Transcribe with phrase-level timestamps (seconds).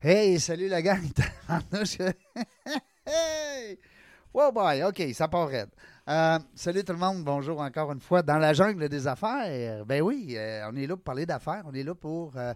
[0.00, 1.02] Hey, salut la gang.
[3.06, 3.78] hey!
[4.34, 5.50] Wow boy, OK, ça part.
[5.50, 9.84] Euh, salut tout le monde, bonjour encore une fois dans la jungle des affaires.
[9.84, 12.52] Ben oui, euh, on est là pour parler d'affaires, on est là pour euh,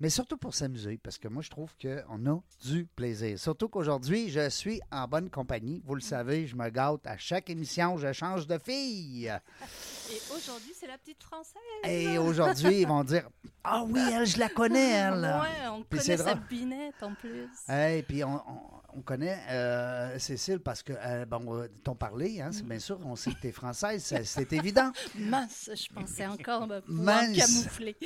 [0.00, 3.38] mais surtout pour s'amuser, parce que moi, je trouve qu'on a du plaisir.
[3.38, 5.82] Surtout qu'aujourd'hui, je suis en bonne compagnie.
[5.84, 9.26] Vous le savez, je me gâte à chaque émission, je change de fille.
[9.26, 11.60] Et aujourd'hui, c'est la petite française.
[11.84, 13.28] Et aujourd'hui, ils vont dire
[13.62, 15.20] Ah oui, elle, je la connais, elle.
[15.20, 17.48] Ouais, on connaît sa binette en plus.
[17.68, 18.40] Et puis on,
[18.94, 22.98] on, connaît euh, Cécile parce que, euh, bon, euh, t'en parlé, hein, c'est bien sûr,
[23.04, 24.92] on sait que t'es française, c'est évident.
[25.14, 27.96] Mince, je pensais encore me pouvoir camoufler.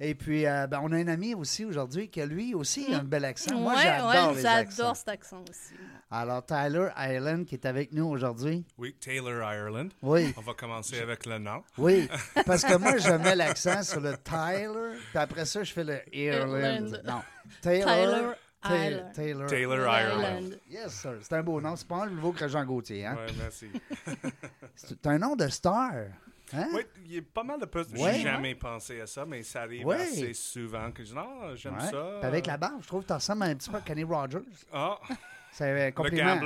[0.00, 3.04] Et puis, euh, ben, on a un ami aussi aujourd'hui qui a lui aussi un
[3.04, 3.58] bel accent.
[3.58, 5.74] Moi, j'adore J'adore cet accent aussi.
[6.10, 8.64] Alors, Tyler Ireland qui est avec nous aujourd'hui.
[8.76, 9.88] Oui, Taylor Ireland.
[10.02, 10.34] Oui.
[10.36, 11.62] On va commencer avec le nom.
[11.78, 12.08] Oui,
[12.46, 16.00] parce que moi, je mets l'accent sur le Tyler, puis après ça, je fais le
[16.12, 16.98] Ireland.
[17.04, 17.22] Non,
[17.62, 18.34] Taylor.
[18.66, 20.54] Taylor, Taylor, Taylor, Ireland.
[20.70, 21.18] Yes, sir.
[21.20, 21.76] C'est un beau nom.
[21.76, 23.04] C'est pas un nouveau que Jean Gauthier.
[23.04, 23.18] Hein?
[23.26, 23.68] Oui, merci.
[24.74, 25.92] C'est un nom de star.
[26.54, 26.68] Hein?
[26.72, 27.90] Oui, il y a pas mal de postes.
[27.94, 31.78] J'ai jamais pensé à ça, mais ça arrive assez souvent que je dis non, j'aime
[31.80, 32.20] ça.
[32.22, 34.40] avec la barbe, je trouve que tu ressembles un petit peu à Kenny Rogers.
[34.72, 34.98] Ah!
[35.54, 36.40] C'est un compliment.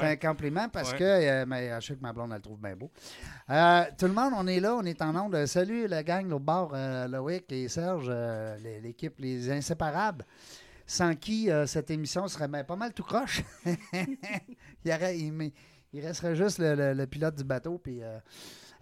[0.00, 2.60] C'est un compliment parce que euh, mais, je sais que ma blonde, elle le trouve
[2.60, 2.92] bien beau.
[3.50, 5.46] Euh, tout le monde, on est là, on est en onde.
[5.46, 8.08] Salut la gang, au bord, euh, Loïc et Serge,
[8.80, 10.24] l'équipe, les inséparables,
[10.86, 13.42] sans qui cette émission serait ben, pas mal tout croche.
[13.92, 15.50] il,
[15.92, 18.00] il, resterait juste le, pilote du bateau, puis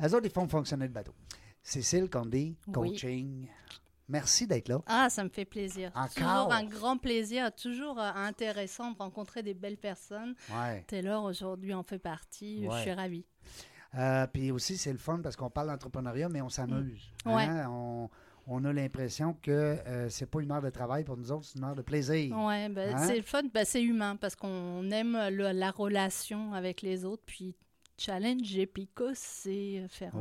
[0.00, 1.12] elles autres, ils font fonctionner le bateau.
[1.62, 3.46] Cécile Condé, coaching.
[4.08, 4.82] Merci d'être là.
[4.86, 5.92] Ah, ça me fait plaisir.
[5.94, 6.08] Encore?
[6.14, 10.34] Toujours un grand plaisir, toujours euh, intéressant de rencontrer des belles personnes.
[10.52, 10.84] Ouais.
[10.88, 12.64] Taylor, aujourd'hui, en fait partie.
[12.64, 13.24] Je suis ravie.
[13.94, 17.12] Euh, puis aussi, c'est le fun parce qu'on parle d'entrepreneuriat, mais on s'amuse.
[17.24, 17.30] Mm.
[17.30, 17.44] Ouais.
[17.44, 18.08] Hein?
[18.48, 21.58] On, a l'impression que euh, c'est pas une heure de travail pour nous autres, c'est
[21.58, 22.36] une heure de plaisir.
[22.36, 23.06] Oui, ben, hein?
[23.06, 27.54] c'est le fun, ben, c'est humain parce qu'on aime la relation avec les autres, puis
[28.00, 30.12] challenge Pico, c'est faire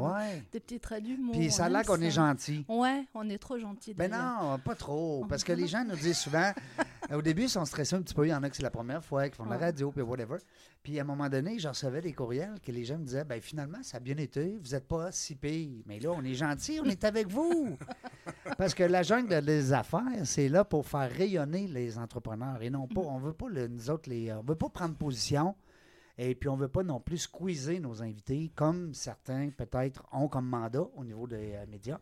[0.52, 1.36] des petits traits d'humour.
[1.36, 2.66] Puis ça a l'air qu'on est gentil.
[2.68, 3.94] Ouais, on est trop gentil.
[3.94, 5.26] Ben non, pas trop.
[5.30, 6.52] Parce que les gens nous disent souvent,
[7.14, 8.28] au début, ils sont stressés un petit peu.
[8.28, 10.02] Il y en a que c'est la première fois, qu'ils font de la radio, puis
[10.02, 10.38] whatever.
[10.84, 13.40] Puis à un moment donné, je recevais des courriels que les gens me disaient, ben
[13.40, 15.82] finalement, ça a bien été, vous n'êtes pas si pire.
[15.86, 17.78] Mais là, on est gentil, on est avec vous.
[18.58, 22.62] Parce que la jungle des affaires, c'est là pour faire rayonner les entrepreneurs.
[22.62, 25.56] Et non pas, on veut pas, nous autres, les, on veut pas prendre position
[26.22, 30.28] et puis, on ne veut pas non plus squeezer nos invités, comme certains peut-être ont
[30.28, 31.98] comme mandat au niveau des euh, médias.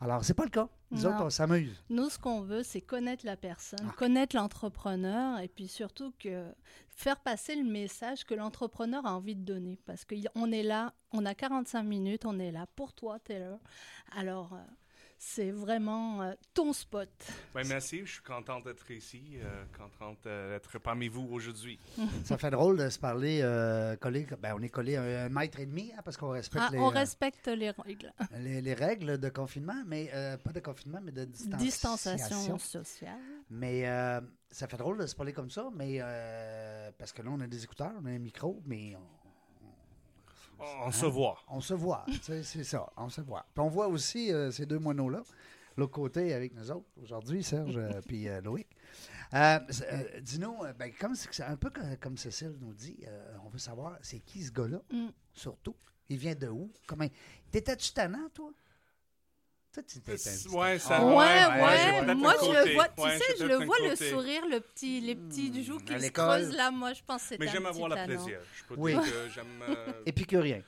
[0.00, 0.68] Alors, c'est pas le cas.
[0.90, 1.82] Nous autres, on s'amuse.
[1.88, 3.94] Nous, ce qu'on veut, c'est connaître la personne, ah.
[3.96, 6.44] connaître l'entrepreneur et puis surtout que
[6.90, 9.78] faire passer le message que l'entrepreneur a envie de donner.
[9.86, 13.58] Parce qu'on est là, on a 45 minutes, on est là pour toi, Taylor.
[14.14, 14.58] Alors, euh,
[15.18, 17.08] c'est vraiment euh, ton spot.
[17.54, 18.00] Oui, merci.
[18.04, 21.78] Je suis contente d'être ici, euh, contente d'être parmi vous aujourd'hui.
[22.24, 24.26] Ça fait drôle de se parler euh, collé.
[24.40, 26.78] Ben, on est collé un, mètre et demi hein, parce qu'on respecte ah, les.
[26.78, 28.12] On respecte les règles.
[28.38, 30.10] Les, règles de confinement, mais
[30.42, 33.18] pas de confinement, mais de distanciation, sociale.
[33.50, 33.84] Mais
[34.50, 36.00] ça fait drôle de se parler comme ça, mais
[36.98, 39.23] parce que là, on a des écouteurs, on a un micro, mais on
[40.58, 41.38] on se voit.
[41.48, 43.46] On se voit, c'est ça, on se voit.
[43.54, 45.22] Puis on voit aussi euh, ces deux moineaux-là,
[45.76, 48.68] l'autre côté avec nous autres, aujourd'hui, Serge et puis euh, Loïc.
[49.32, 49.58] Euh,
[50.22, 51.70] dis-nous, ben, comme c'est un peu
[52.00, 53.04] comme, Cécile nous dit,
[53.44, 55.08] on veut savoir c'est qui ce gars-là, mm.
[55.32, 55.74] surtout?
[56.08, 56.70] Il vient de où?
[56.86, 57.06] Comment...
[57.50, 58.50] T'étais-tu tannant, toi?
[60.52, 64.42] Ouais, ça, ouais, ouais, Moi, je le vois, tu sais, je le vois le sourire,
[64.48, 66.70] le petit, les petits hmm, joues qui se creusent là.
[66.70, 68.40] Moi, je pense que c'est Mais j'aime avoir le plaisir.
[68.56, 68.92] Je peux oui.
[68.92, 69.62] dire que j'aime.
[69.68, 69.92] Euh...
[70.06, 70.62] Épicurien.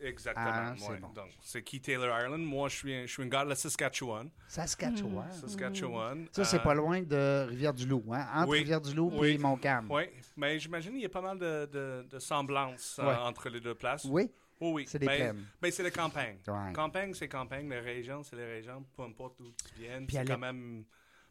[0.00, 0.46] Exactement.
[0.48, 1.08] Ah, c'est bon.
[1.08, 2.38] Donc, c'est qui Taylor Ireland.
[2.38, 4.30] Moi, je suis, je suis un gars de la Saskatchewan.
[4.48, 5.28] Saskatchewan.
[5.28, 5.40] Hmm.
[5.40, 6.26] Saskatchewan.
[6.32, 8.26] Ça, c'est pas euh, loin de Rivière-du-Loup, hein?
[8.34, 9.90] Entre Rivière-du-Loup et Montcalm.
[9.90, 10.04] Oui,
[10.36, 13.74] mais j'imagine qu'il y a pas mal de, de, de semblances euh, entre les deux
[13.74, 14.04] places.
[14.04, 14.30] Oui.
[14.60, 16.38] Oh oui, c'est des ben, ben c'est la campagne.
[16.74, 17.68] Campagne, c'est campagne.
[17.68, 18.84] Les régions, c'est les régions.
[18.96, 20.84] Peu importe d'où tu viens, c'est quand même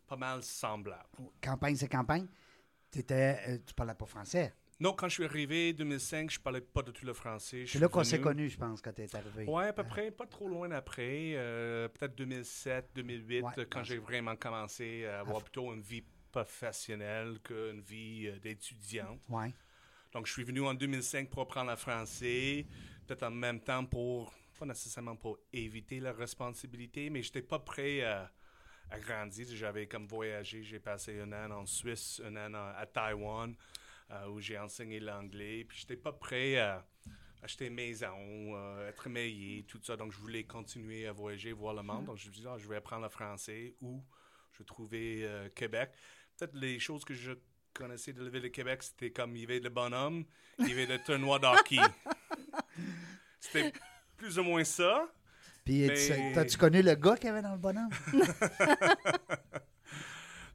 [0.08, 1.08] pas mal semblable.
[1.42, 2.28] Campagne, c'est campagne?
[2.96, 4.54] Étais, euh, tu parlais pas français.
[4.80, 7.66] Non, quand je suis arrivé en 2005, je parlais pas de tout le français.
[7.68, 9.46] C'est là qu'on s'est connu, je pense, quand tu es arrivé.
[9.48, 11.34] Oui, à peu près, pas trop loin après.
[11.36, 17.81] Euh, peut-être 2007, 2008, quand j'ai vraiment commencé à avoir plutôt une vie professionnelle qu'une
[17.81, 19.18] vie euh, d'étudiant.
[19.30, 19.54] Ouais.
[20.12, 22.66] Donc, je suis venu en 2005 pour apprendre le français
[23.06, 27.60] peut-être en même temps pour, pas nécessairement pour éviter la responsabilité, mais je n'étais pas
[27.60, 28.32] prêt à,
[29.00, 29.48] grandir.
[29.50, 33.56] J'avais comme voyagé, j'ai passé un an en Suisse, un an à Taïwan,
[34.12, 36.86] euh, où j'ai enseigné l'anglais, puis je n'étais pas prêt à,
[37.42, 39.98] acheter une maison, euh, être meilleur, tout ça.
[39.98, 42.06] Donc, je voulais continuer à voyager, voir le monde.
[42.06, 44.02] Donc, je me suis dit, ah, je vais apprendre le français ou
[44.52, 45.92] je trouvais euh, Québec.
[46.38, 47.34] Peut-être les choses que je
[47.74, 50.26] connaissais de la ville de Québec, c'était comme il y avait le bonhomme,
[50.60, 51.78] il y avait le tournoi d'hockey.
[53.40, 53.74] c'était
[54.18, 55.08] plus ou moins ça.
[55.66, 56.38] Puis, mais...
[56.38, 57.90] as-tu connu le gars qui avait dans le bonhomme?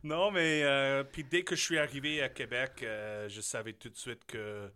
[0.03, 3.89] non, mais euh, puis dès que je suis arrivé à Québec, euh, je savais tout
[3.89, 4.71] de suite que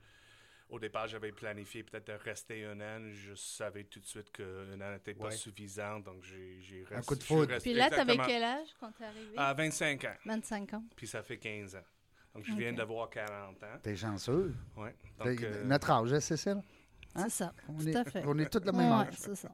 [0.72, 3.10] au départ, j'avais planifié peut-être de rester un an.
[3.12, 6.94] Je savais tout de suite qu'un an n'était pas suffisant, donc j'ai resté.
[6.94, 7.58] Un coup de foudre.
[7.58, 9.34] Puis là, tu avais quel âge quand tu es arrivé?
[9.36, 10.14] À 25 ans.
[10.24, 10.84] 25 ans.
[10.96, 11.84] Puis ça fait 15 ans.
[12.34, 13.66] Donc, je viens d'avoir 40 ans.
[13.82, 14.54] T'es chanceux.
[14.78, 14.88] Oui.
[15.26, 15.64] Euh...
[15.64, 16.62] Notre âge, c'est ça?
[17.14, 17.24] Hein?
[17.24, 17.54] C'est ça.
[17.68, 18.22] On tout est, à fait.
[18.26, 19.14] On est tous le même âge.
[19.16, 19.52] c'est ça.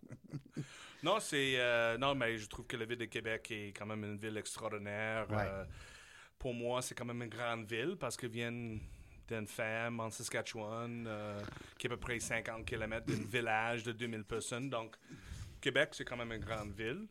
[1.02, 1.54] non, c'est.
[1.58, 4.36] Euh, non, mais je trouve que la ville de Québec est quand même une ville
[4.36, 5.26] extraordinaire.
[5.30, 5.36] Ouais.
[5.46, 5.64] Euh,
[6.38, 8.80] pour moi, c'est quand même une grande ville parce que viennent
[9.28, 11.40] d'une femme en Saskatchewan euh,
[11.76, 14.70] qui est à peu près 50 km d'un village de 2000 personnes.
[14.70, 14.96] Donc,
[15.60, 17.06] Québec, c'est quand même une grande ville.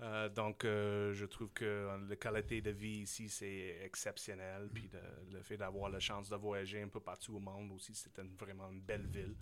[0.00, 4.68] Euh, donc, euh, je trouve que la qualité de vie ici, c'est exceptionnel.
[4.74, 7.94] Puis de- le fait d'avoir la chance de voyager un peu partout au monde aussi,
[7.94, 9.34] c'est une- vraiment une belle ville.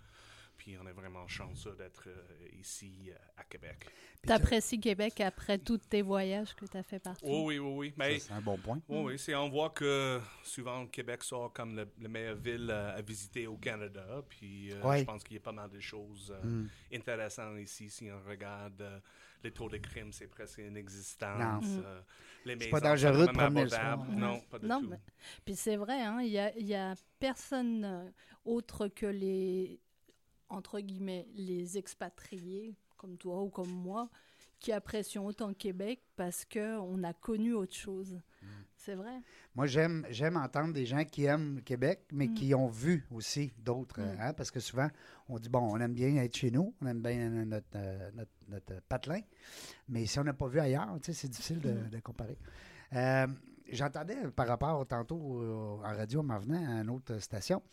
[0.57, 3.77] Puis on est vraiment chanceux d'être euh, ici euh, à Québec.
[4.21, 7.25] Puis T'apprécies Québec après tous tes voyages que tu as fait partout?
[7.27, 7.93] Oh oui, oui, oui.
[7.97, 8.79] Mais C'est un bon point.
[8.87, 13.01] oui, oui, c'est, on voit que souvent Québec sort comme la meilleure ville euh, à
[13.01, 14.23] visiter au Canada.
[14.29, 14.99] Puis euh, Ouais.
[14.99, 16.69] je pense qu'il y a pas mal de choses euh, Mm.
[16.93, 17.89] intéressantes ici.
[17.89, 18.99] Si on regarde euh,
[19.43, 21.35] les taux de crime, c'est presque inexistant.
[21.39, 21.61] Non.
[21.61, 21.83] Mm.
[21.83, 22.01] Euh,
[22.45, 24.15] les C'est pas maisons dangereux de promener le.
[24.15, 24.89] Non, pas du Non, tout.
[24.89, 24.99] mais-
[25.43, 28.13] Puis c'est vrai, hein, il y a, il y a personne
[28.45, 29.79] autre que les,
[30.51, 34.09] entre guillemets, les expatriés, comme toi ou comme moi,
[34.59, 38.21] qui apprécions autant Québec parce qu'on a connu autre chose.
[38.43, 38.47] Mm.
[38.75, 39.21] C'est vrai?
[39.55, 42.33] Moi, j'aime, j'aime entendre des gens qui aiment Québec, mais Mm.
[42.35, 44.01] qui ont vu aussi d'autres.
[44.01, 44.17] Mm.
[44.19, 44.87] hein, parce que souvent,
[45.29, 48.31] on dit, bon, on aime bien être chez nous, on aime bien notre, euh, notre,
[48.49, 49.21] notre, patelin,
[49.89, 52.37] mais si on n'a pas vu ailleurs, c'est difficile de, de comparer.
[52.93, 53.27] Euh,
[53.71, 57.63] J'entendais par rapport tantôt euh, en radio en m'en venant à une autre station,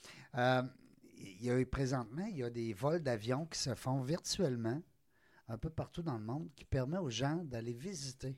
[1.20, 4.81] il y a eu présentement, il y a des vols d'avions qui se font virtuellement
[5.49, 8.37] un peu partout dans le monde qui permet aux gens d'aller visiter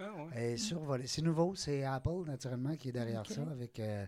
[0.00, 0.52] Ah, ouais.
[0.52, 1.06] et survoler.
[1.06, 4.06] C'est nouveau, c'est Apple, naturellement, qui est derrière ça, avec, euh,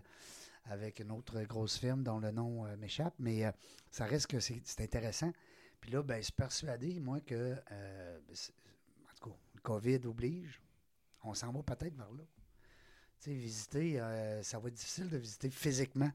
[0.65, 3.51] avec une autre grosse firme dont le nom euh, m'échappe, mais euh,
[3.91, 5.31] ça reste que c'est intéressant.
[5.79, 8.51] Puis là, ben, je suis persuadé, moi, que, euh, c'est-
[9.09, 10.61] en tout cas, le COVID oblige,
[11.23, 12.23] on s'en va peut-être vers là.
[13.19, 16.11] Tu sais, visiter, euh, ça va être difficile de visiter physiquement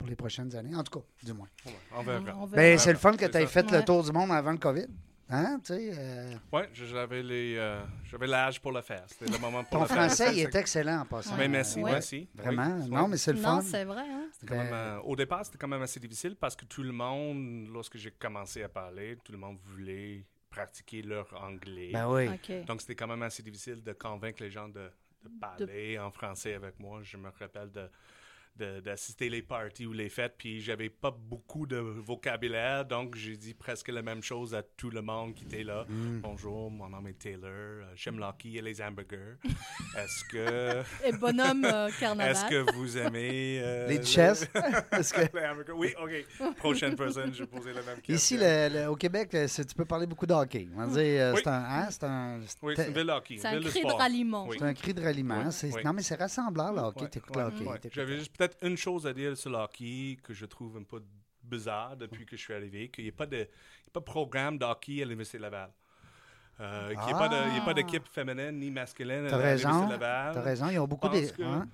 [0.00, 1.46] pour les prochaines années, en tout cas, du moins.
[1.66, 2.34] Ouais, on verra.
[2.38, 3.78] On Ben, c'est le fun que tu aies fait Ouais.
[3.80, 4.86] le tour du monde avant le COVID.
[5.28, 9.04] Hein, tu sais, euh, Oui, j'avais les, euh, j'avais l'âge pour le faire.
[9.08, 9.96] C'était le moment pour ton le faire.
[10.06, 11.36] français, il C'est- est excellent en passant.
[11.36, 11.92] Mais merci, Ouais.
[11.92, 12.28] merci.
[12.34, 13.60] Vraiment, Oui, non, mais c'est le Non, fun.
[13.60, 14.00] c'est vrai.
[14.08, 14.28] Hein?
[14.32, 16.82] C'était quand même, Ben- euh, au départ, c'était quand même assez difficile parce que tout
[16.82, 21.90] le monde, lorsque j'ai commencé à parler, tout le monde voulait pratiquer leur anglais.
[21.92, 22.26] Ben oui.
[22.66, 24.90] Donc, c'était quand même assez difficile de convaincre les gens de,
[25.22, 27.00] de parler en français avec moi.
[27.04, 27.90] Je me rappelle de de-
[28.62, 33.54] d'assister les parties ou les fêtes, puis j'avais pas beaucoup de vocabulaire, donc j'ai dit
[33.54, 35.84] presque la même chose à tout le monde qui était là.
[35.88, 36.20] Mm.
[36.20, 39.36] Bonjour, mon nom est Taylor, euh, j'aime l'hockey et les hamburgers.
[39.96, 42.32] Est-ce que, Et bonhomme euh, carnaval.
[42.32, 43.60] est-ce que vous aimez...
[43.62, 44.46] euh, Les le- chess?
[44.92, 45.72] Est-ce que- les hamburgers?
[45.72, 46.54] Oui, OK.
[46.56, 48.14] Prochaine personne, je vais poser la même question.
[48.14, 50.68] Ici, le- le- au Québec, tu peux parler beaucoup de hockey.
[50.76, 51.40] On va dire, euh, Oui.
[51.42, 53.36] c'est un, hein, c'est un, Oui, c'est- c'est une ville de hockey.
[53.38, 54.48] C'est un cri de ralliement.
[54.52, 55.42] C'est un cri de ralliement.
[55.84, 57.08] Non, mais c'est rassembleur, le hockey.
[57.08, 57.90] T'écoutes le hockey.
[57.92, 61.02] J'avais juste peut-être une chose à dire sur le hockey que je trouve un peu
[61.42, 64.04] bizarre depuis que je suis arrivé, qu'il n'y a pas de, il a pas de
[64.04, 65.70] programme de hockey à l'Université Laval.
[66.60, 67.74] Euh, qu'il n'y a pas il a pas Ah.
[67.74, 70.34] d'équipe féminine ni masculine à l'Université Laval.
[70.34, 71.42] T'as raison, ils ont beaucoup de.
[71.42, 71.68] hein?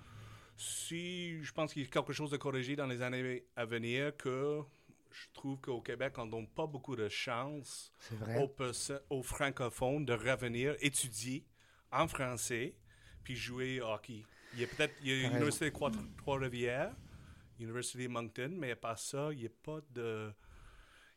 [0.57, 4.17] Si je pense qu'il y a quelque chose de corrigé dans les années à venir,
[4.17, 4.61] que
[5.11, 7.93] je trouve qu'au Québec, on ne donne pas beaucoup de chance
[8.39, 8.51] aux,
[9.11, 11.45] aux francophones de revenir étudier
[11.93, 12.75] en français
[13.23, 14.23] puis jouer au hockey.
[14.57, 16.93] Il y a peut-être il y l'Université de Trois- Trois-Rivières,
[17.61, 20.33] l'Université de Moncton, mais à part ça, il n'y a pas de.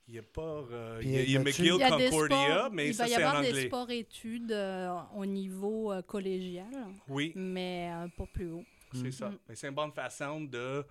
[0.07, 0.41] Il n'y a pas.
[0.41, 2.93] euh, il y a, il y a McGill Il y a Concordia, sports, mais il
[2.95, 3.67] ça, va y c'est en avoir des anglais.
[3.67, 6.65] sports-études euh, au niveau euh, collégial,
[7.07, 8.65] Oui, mais euh, pas plus haut.
[8.93, 9.29] c'est ça.
[9.29, 9.37] Mm.
[9.47, 10.83] Mais c'est une bonne façon de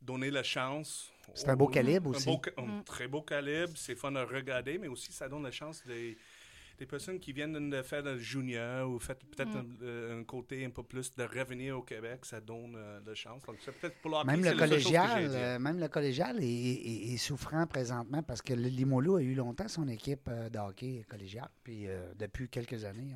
[0.00, 1.12] donner la chance.
[1.34, 2.26] C'est un beau calibre un aussi.
[2.26, 2.84] beau ca- un Mm.
[2.84, 6.16] très beau calibre, c'est fun à regarder, mais aussi ça donne la chance des,
[6.78, 9.76] des personnes qui viennent de faire le junior ou fait peut-être Mm.
[9.82, 13.14] un, euh, un côté un peu plus de revenir au Québec, ça donne euh, de
[13.14, 13.42] chance.
[13.46, 16.46] Donc, c'est peut-être pour leur Même c'est le, la collégial, euh, même le collégial est,
[16.46, 20.58] est- est souffrant présentement parce que le Limolo a eu longtemps son équipe euh, de
[20.58, 21.48] hockey collégial.
[21.62, 23.14] Puis euh, depuis quelques années,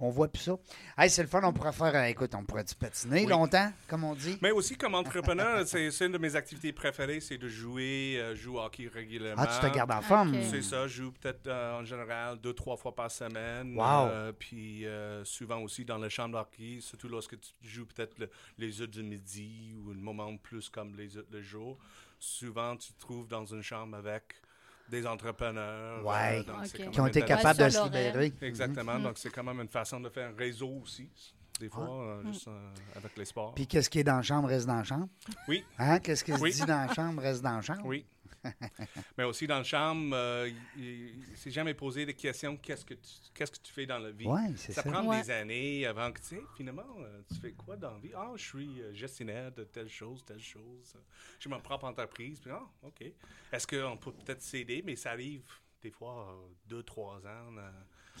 [0.00, 0.56] on, on voit plus ça.
[0.98, 3.26] Hey, c'est le fun, on pourrait faire, euh, écoute, on pourrait patiner Oui.
[3.26, 4.38] longtemps, comme on dit.
[4.42, 8.34] Mais aussi, comme entrepreneur, c'est c'est une de mes activités préférées, c'est de jouer, euh,
[8.34, 9.42] jouer au hockey régulièrement.
[9.46, 10.34] Ah, tu te gardes en forme.
[10.50, 13.76] C'est ça, je joue peut-être euh, en général deux, trois fois par semaine.
[13.76, 13.84] Wow.
[14.08, 18.18] Euh, puis euh, souvent aussi dans le champ de hockey, surtout lorsque tu joues peut-être
[18.18, 21.78] le- les heures du midi ou un moment plus comme les heures le jour.
[22.18, 24.34] Souvent, tu te trouves dans une chambre avec
[24.88, 26.04] des entrepreneurs.
[26.08, 28.32] euh, donc Qui ont été capables de se libérer.
[28.42, 29.02] Exactement, Mhm.
[29.02, 31.08] donc c'est quand même une façon de faire un réseau aussi,
[31.60, 33.54] des fois, euh, juste euh, avec les sports.
[33.54, 35.08] Puis qu'est-ce qui est dans la chambre reste dans la chambre?
[35.48, 35.64] Oui.
[35.78, 35.98] Hein?
[36.00, 36.52] Qu'est-ce qui se Oui.
[36.52, 37.82] dit dans la chambre reste dans la chambre?
[37.84, 38.06] Oui.
[39.18, 40.50] Mais aussi dans le chambre, euh,
[41.34, 44.26] s'est jamais posé des questions qu'est-ce que tu, qu'est-ce que tu fais dans la vie?
[44.56, 44.90] C'est ça ça.
[44.90, 45.22] prend Ouais.
[45.22, 48.12] des années avant que tu sais, finalement, euh, tu fais quoi dans la vie?
[48.14, 50.94] Ah, je suis euh, gestionnaire de telle chose, telle chose.
[51.38, 52.40] J'ai ma propre entreprise.
[52.40, 53.02] Puis, ah, OK.
[53.52, 54.82] Est-ce qu'on peut peut-être s'aider?
[54.84, 55.42] Mais ça arrive
[55.82, 57.70] des fois euh, deux, trois ans euh,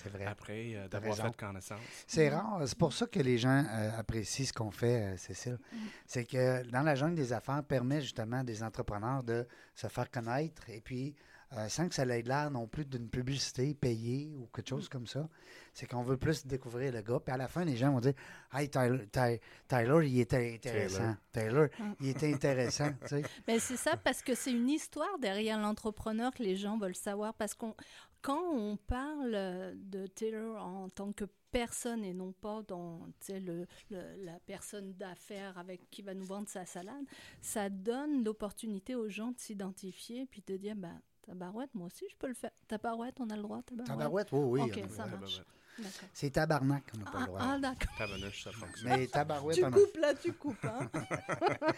[0.02, 0.24] C'est vrai.
[0.26, 1.80] après euh, d'avoir fait connaissance.
[2.06, 2.62] C'est rare.
[2.66, 5.58] C'est pour ça que les gens euh, apprécient ce qu'on fait, euh, Cécile.
[6.06, 10.10] C'est que dans la jungle des affaires, permet justement à des entrepreneurs de se faire
[10.10, 11.14] connaître et puis
[11.56, 15.06] euh, sans que ça ait l'air non plus d'une publicité payée ou quelque chose comme
[15.06, 15.28] ça.
[15.72, 17.20] C'est qu'on veut plus découvrir le gars.
[17.24, 18.14] Puis à la fin, les gens vont dire
[18.52, 21.14] Hey, Tyler, Ty- Tyler, il était intéressant.
[21.32, 21.66] Tyler,
[22.00, 22.90] il était intéressant.
[23.02, 23.22] tu sais.
[23.46, 27.32] Mais c'est ça parce que c'est une histoire derrière l'entrepreneur que les gens veulent savoir.
[27.34, 27.74] Parce qu'on,
[28.22, 33.66] quand on parle euh, de Taylor en tant que personne et non pas dans le,
[33.90, 37.04] le- la personne d'affaires avec qui va nous vendre sa salade,
[37.40, 42.16] ça donne l'opportunité aux gens de s'identifier puis de dire ben, Tabarouette, moi aussi je
[42.16, 42.50] peux le faire.
[42.68, 43.62] Tabarouette, on a le droit.
[43.62, 43.88] Tabarouette.
[43.98, 44.60] Tabarouette, oui, oui.
[44.62, 45.42] Ok, ça marche.
[45.78, 46.08] D'accord.
[46.12, 47.40] C'est tabarnak qu'on n'a pas Ah, le droit.
[47.42, 47.96] ah, d'accord.
[47.98, 48.88] Tabarnouche, ça fonctionne.
[48.90, 50.64] Mais tabarouette, Tu on a- coupes là, tu coupes.
[50.64, 50.90] Hein?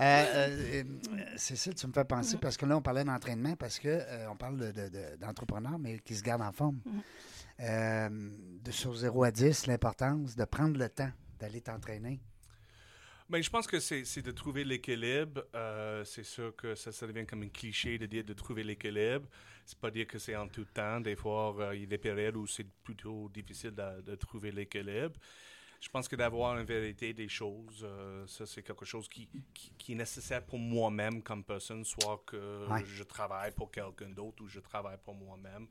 [0.00, 0.24] Euh,
[0.80, 0.84] euh,
[1.36, 4.36] Cécile, tu me fais penser, parce que là, on parlait d'entraînement, parce que euh, on
[4.36, 6.80] parle de- de- de- d'entrepreneurs, mais qui se gardent en forme.
[6.84, 7.02] Mhm.
[7.60, 8.08] Euh,
[8.64, 12.20] de sur 0 à 10, l'importance de prendre le temps d'aller t'entraîner.
[13.32, 15.44] Je pense que c'est c'est de trouver l'équilibre.
[15.54, 19.26] Euh, c'est sûr que ça, ça devient comme un cliché de dire de trouver l'équilibre.
[19.66, 21.00] C'est pas dire que c'est en tout temps.
[21.00, 24.52] Des fois, euh, il y a des périodes où c'est plutôt difficile de, de trouver
[24.52, 25.18] l'équilibre.
[25.80, 29.70] Je pense que d'avoir une vérité des choses, euh, ça c'est quelque chose qui, qui,
[29.76, 32.82] qui est nécessaire pour moi-même comme personne, soit que Ouais.
[32.86, 35.66] je travaille pour quelqu'un d'autre ou je travaille pour moi-même.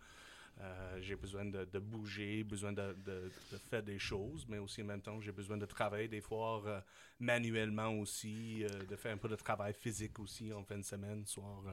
[0.61, 4.81] Euh, j'ai besoin de, de bouger, besoin de, de- de faire des choses, mais aussi
[4.81, 6.79] en même temps, j'ai besoin de travailler des fois euh,
[7.19, 11.25] manuellement aussi, euh, de faire un peu de travail physique aussi en fin de semaine,
[11.25, 11.63] soir.
[11.67, 11.71] euh,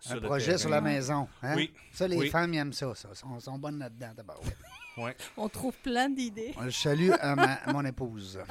[0.00, 0.58] sur Un projet terrain.
[0.58, 1.26] sur la maison.
[1.42, 1.54] hein?
[1.56, 1.72] Oui.
[1.90, 2.28] Ça, les Oui.
[2.30, 2.94] femmes aiment ça.
[2.94, 3.14] ça.
[3.14, 4.56] Sont, sont bonnes là-dedans, tabarouette.
[4.98, 5.16] Ouais.
[5.36, 6.52] On trouve plein d'idées.
[6.60, 8.38] Je salue à ma- mon épouse.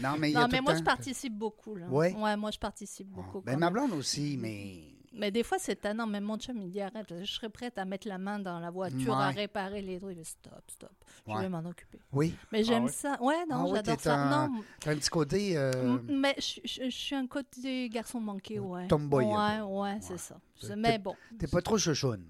[0.00, 1.76] Non, mais il y a Non, tout mais moi, temps- je participe beaucoup.
[1.76, 1.86] Là.
[1.88, 2.14] Ouais?
[2.14, 3.40] Ouais, moi, je participe Ah, beaucoup.
[3.42, 6.06] Ben, ma blonde aussi, mais Mais des fois, c'est tannant.
[6.06, 7.12] Même mon chum, il dit arrête.
[7.20, 9.34] Je serais prête à mettre la main dans la voiture, à Ouais.
[9.34, 10.16] réparer les trucs.
[10.18, 10.90] Je Stop, stop.
[11.26, 11.42] Je Ouais.
[11.42, 12.00] vais m'en occuper.
[12.12, 12.34] oui.
[12.50, 12.90] Mais j'aime ouais?
[12.90, 13.16] ça.
[13.22, 14.14] Ouais, non, Ah j'adore ça.
[14.16, 15.56] un- Non, T'as un petit côté.
[15.56, 18.86] euh, mais je, je- je suis un côté garçon manqué, ouais.
[18.88, 19.98] Tomboy, Ouais, ouais, Ouais.
[20.00, 20.36] c'est ça.
[20.76, 21.14] Mais bon.
[21.38, 22.24] T'es pas trop chouchoune.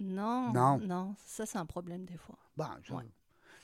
[0.00, 0.78] Non, Non.
[0.78, 2.36] non, ça, c'est un problème des fois.
[2.56, 3.04] Bon, ça Ouais.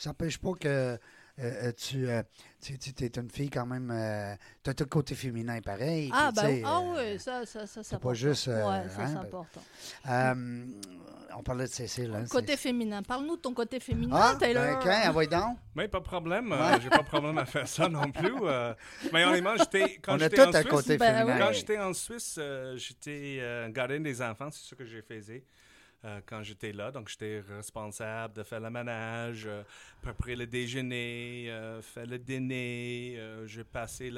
[0.04, 0.98] n'empêche pas que
[1.40, 2.22] euh, euh, tu, euh,
[2.62, 3.88] tu, tu es une fille quand même.
[4.62, 6.10] tu as tout le côté féminin pareil.
[6.12, 8.14] Ah, bah tu sais, ah euh, oui, ça, ça, ça, c'est pas important.
[8.14, 9.62] juste, euh, ouais, ça, hein, c'est ben- important.
[10.08, 10.64] euh,
[11.36, 12.14] on parlait de Cécile.
[12.14, 13.02] Hein, Côté féminin.
[13.02, 14.62] Parle-nous de ton côté féminin, Ah, Taylor.
[14.64, 15.58] ben, quand, envoie donc.
[15.74, 18.32] Mais pas de problème, euh, j'ai pas de problème à faire ça non plus.
[18.42, 18.72] euh.
[19.12, 21.38] mais honnêtement, j'étais quand On a j'étais tout en un Suisse, côté Ben, féminin.
[21.46, 25.42] Quand j'étais en Suisse, euh, j'étais euh, gardien des enfants, c'est ce que j'ai faisais
[26.04, 26.90] euh, quand j'étais là.
[26.90, 29.62] Donc, j'étais responsable de faire le ménage, euh,
[30.02, 33.14] préparer le déjeuner, euh, faire le dîner.
[33.18, 34.10] euh, j'ai passé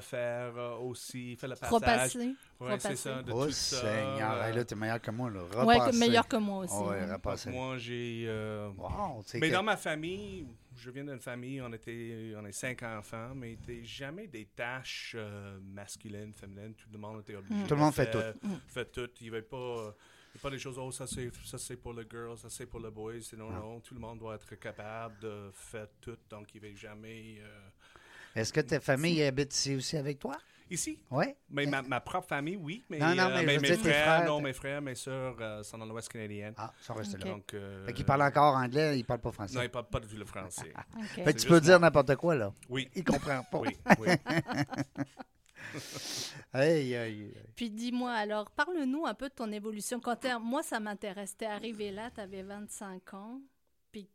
[0.00, 1.72] fer euh, aussi, faire le passage.
[1.72, 2.34] Repasser.
[2.60, 3.80] Ouais, c'est ça, de Oh, tout ça.
[3.80, 4.32] Seigneur.
[4.32, 5.28] euh, là, t'es meilleur que moi.
[5.30, 5.42] Là.
[5.64, 5.90] Ouais, Repasser.
[5.90, 6.74] que- meilleur que moi aussi.
[6.76, 7.50] Ah ouais, repasser.
[7.50, 8.24] moi, j'ai...
[8.28, 12.44] euh, Wow, c'est mais que- dans ma famille, je viens d'une famille, on était, on
[12.46, 16.74] est cinq enfants, mais il n'y jamais des tâches euh, masculines, féminines.
[16.74, 17.64] Tout le monde était obligé.
[17.64, 18.46] Tout le de monde fait tout.
[18.46, 18.54] Mm.
[18.68, 19.08] Fait tout.
[19.20, 19.94] Il n'y avait pas,
[20.36, 22.66] euh, a pas des choses, oh, ça c'est, ça c'est pour le girl, ça c'est
[22.66, 23.22] pour le boy.
[23.22, 23.58] C'est non, Ah.
[23.58, 23.80] non.
[23.80, 26.16] Tout le monde doit être capable de faire tout.
[26.30, 27.36] Donc, il ne va jamais.
[27.40, 27.68] euh,
[28.40, 30.36] Est-ce que ta famille habite ici aussi avec toi?
[30.68, 31.26] Ici, Oui.
[31.48, 32.82] mais ma, ma propre famille, oui.
[32.90, 35.62] Mais, Non, non, mais je mais mes frères, frères, non, mes frères, mes soeurs euh,
[35.62, 36.52] sont dans l'Ouest canadien.
[36.56, 37.24] Ah, ils sont restés Ok.
[37.24, 37.30] là.
[37.30, 39.54] Donc, euh, Fait qu'ils parlent encore anglais, ils parlent pas français.
[39.54, 40.72] Non, ils ne parlent pas du tout le français.
[40.96, 41.04] OK.
[41.06, 42.52] Fait que C'est tu peux dire n'importe quoi, là.
[42.68, 43.58] Oui, Ils comprennent pas.
[43.60, 44.08] oui, oui.
[47.54, 50.00] Puis dis-moi, alors, parle-nous un peu de ton évolution.
[50.00, 51.36] Quand moi, ça m'intéresse.
[51.36, 53.40] T'es arrivé là, tu avais 25 ans.
[53.92, 54.08] Puis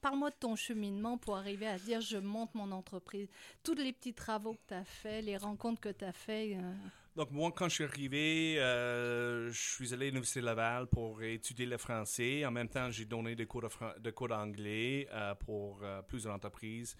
[0.00, 3.28] parle-moi de ton cheminement pour arriver à dire je monte mon entreprise.
[3.62, 6.58] Tous les petits travaux que tu as faits, les rencontres que tu as faites.
[6.58, 6.72] Euh.
[7.16, 11.64] Donc, moi, quand je suis arrivé, euh, je suis allé à l'Université Laval pour étudier
[11.64, 12.44] le français.
[12.44, 16.96] En même temps, j'ai donné des cours de, d'anglais euh, pour plusieurs entreprises.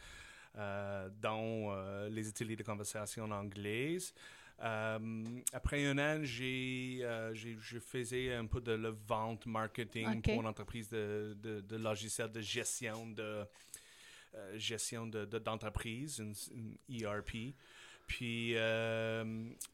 [0.56, 4.14] Euh, dans euh, les ateliers de conversation en anglaise.
[4.62, 10.46] Euh, après un an, j'ai, je faisais un peu de la vente marketing pour une
[10.46, 13.44] entreprise de, de, logiciels de gestion de
[14.54, 17.56] gestion de, d'entreprise, une, ERP.
[18.06, 18.56] Puis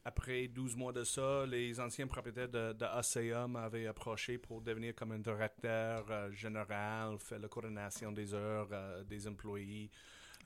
[0.03, 5.11] après 12 mois de ça, les anciens propriétaires de, de m'avaient approché pour devenir comme
[5.11, 8.69] un directeur général, faire la coordination des heures
[9.05, 9.91] des employés,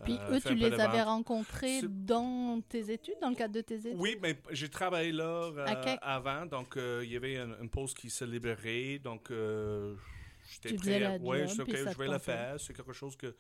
[0.04, 3.76] puis euh, eux, tu les avais rencontrés dans tes études, dans le cadre de tes
[3.76, 3.96] études?
[3.98, 8.10] Oui, mais j'ai travaillé là euh, avant, donc euh, il y avait une, pause qui
[8.10, 11.20] se libérait, donc j'étais prêt.
[11.22, 12.60] Oui, je, je vais le faire.
[12.60, 13.36] C'est quelque chose que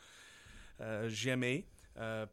[1.07, 1.65] j'aimais.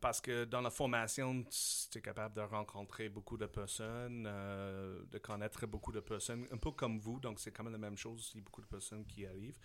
[0.00, 1.44] parce que dans la formation,
[1.90, 6.70] tu es capable de rencontrer beaucoup de personnes, de connaître beaucoup de personnes, un peu
[6.70, 9.04] comme vous, donc c'est quand même la même chose, il y a beaucoup de personnes
[9.04, 9.58] qui arrivent.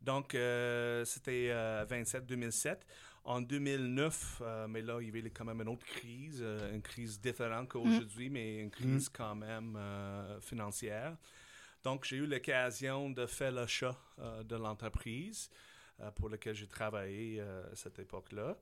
[0.00, 0.28] Donc,
[1.04, 1.50] c'était
[1.88, 2.78] 27-2007.
[3.24, 6.82] En 2009, euh, mais là, il y avait quand même une autre crise, euh, une
[6.82, 8.32] crise différente qu'aujourd'hui, mm.
[8.32, 9.12] mais une crise mm.
[9.12, 11.16] quand même euh, financière.
[11.84, 13.96] Donc, j'ai eu l'occasion de faire l'achat
[14.44, 15.48] de l'entreprise
[16.16, 18.56] pour laquelle j'ai travaillé à cette époque-là.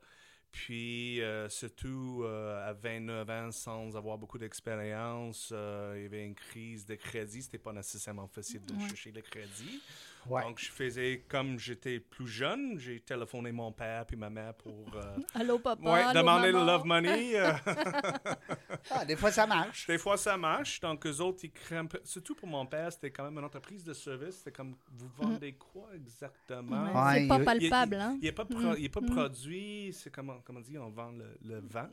[0.52, 6.94] Puis, surtout à 29 ans, sans avoir beaucoup d'expérience, il y avait une crise de
[6.94, 7.42] crédit.
[7.42, 9.80] C'était pas nécessairement facile de chercher le crédit.
[10.28, 14.86] Donc, je faisais comme j'étais plus jeune, j'ai téléphoné mon père puis ma mère pour.
[14.94, 15.90] Euh, allô, papa.
[15.90, 17.34] Ouais, demander le love money.
[18.90, 19.86] Ah, des fois, ça marche.
[19.86, 20.80] Des fois, ça marche.
[20.80, 21.88] Donc, eux autres, ils craignent.
[22.04, 24.36] Surtout pour mon père, c'était quand même une entreprise de service.
[24.36, 26.86] C'était comme, vous vendez quoi exactement?
[27.12, 28.18] c'est pas palpable, hein?
[28.20, 29.10] Il n'est pas, pas mm.
[29.10, 29.92] produit.
[29.92, 31.88] C'est comment, comment dire, on vend le, le vent.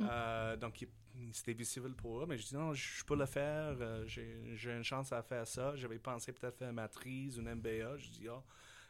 [0.00, 0.88] Euh, donc, il
[1.32, 4.84] c'était visible pour eux, mais je dis non, je peux le faire, euh, j'ai une
[4.84, 5.74] chance à faire ça.
[5.76, 7.96] J'avais pensé peut-être faire une matrice, une MBA.
[7.96, 8.42] Je dis, ah,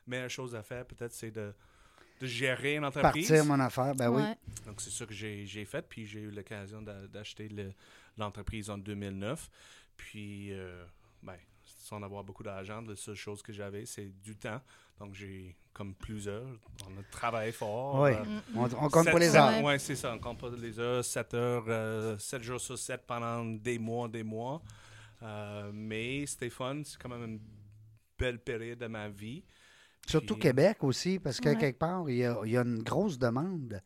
[0.07, 1.55] meilleure chose à faire, peut-être, c'est de,
[2.21, 3.29] de, gérer une entreprise.
[3.29, 4.23] Partir mon affaire, ben oui.
[4.67, 7.49] Donc, c'est ça que j'ai fait, puis j'ai eu l'occasion d'acheter
[8.17, 9.51] l'entreprise en 2009.
[9.97, 10.85] Puis, euh,
[11.23, 14.61] ben, sans avoir beaucoup d'argent, la seule chose que j'avais, c'est du temps.
[14.99, 16.47] Donc, j'ai comme plusieurs.
[16.87, 18.01] On a travaillé fort.
[18.01, 19.63] Oui, euh, on, compte pas les heures.
[19.63, 20.15] Oui, c'est ça.
[20.15, 21.05] On compte pas les heures.
[21.05, 24.63] 7 heures, 7 euh, jours sur 7 pendant des mois, des mois.
[25.23, 26.81] Euh, mais c'était fun.
[26.83, 27.41] C'est quand même une
[28.19, 29.45] belle période de ma vie.
[30.07, 33.19] Surtout Québec aussi, parce que quelque part, il y, a, il y a une grosse
[33.19, 33.83] demande.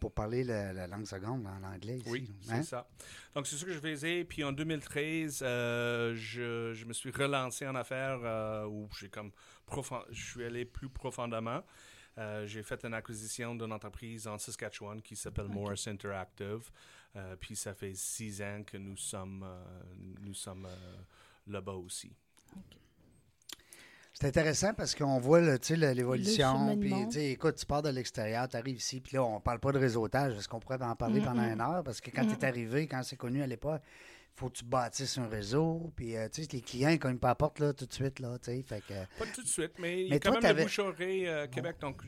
[0.00, 2.08] pour parler la, langue seconde en anglais ici.
[2.10, 2.62] Oui, c'est hein?
[2.62, 2.88] ça.
[3.34, 4.24] Donc, c'est ça que je faisais.
[4.24, 9.30] Puis en 2013, je, je, me suis relancé en affaires où j'ai comme
[10.10, 11.62] je suis allé plus profondément.
[12.16, 16.70] Euh, j'ai fait une acquisition d'une entreprise en Saskatchewan qui s'appelle Morris Interactive.
[17.16, 20.68] Euh, puis ça fait six ans que nous sommes, euh, nous sommes
[21.46, 22.12] là-bas aussi.
[24.20, 26.76] C'est intéressant parce qu'on voit l'évolution.
[26.76, 26.92] Puis,
[27.30, 30.36] écoute, tu pars de l'extérieur, tu arrives ici, puis là, on parle pas de réseautage.
[30.36, 31.84] Est-ce qu'on pourrait en parler pendant une heure?
[31.84, 33.80] Parce que quand tu es arrivé, quand c'est connu à l'époque,
[34.34, 35.92] faut que tu bâtisses un réseau.
[35.94, 38.18] Puis, euh, tu sais, les clients, ils cognent pas la porte là, tout de suite.
[38.18, 40.80] Là, fait que, pas tout de suite, mais, il y a quand même le bouche
[40.80, 41.76] euh, Québec.
[41.80, 42.02] Donc,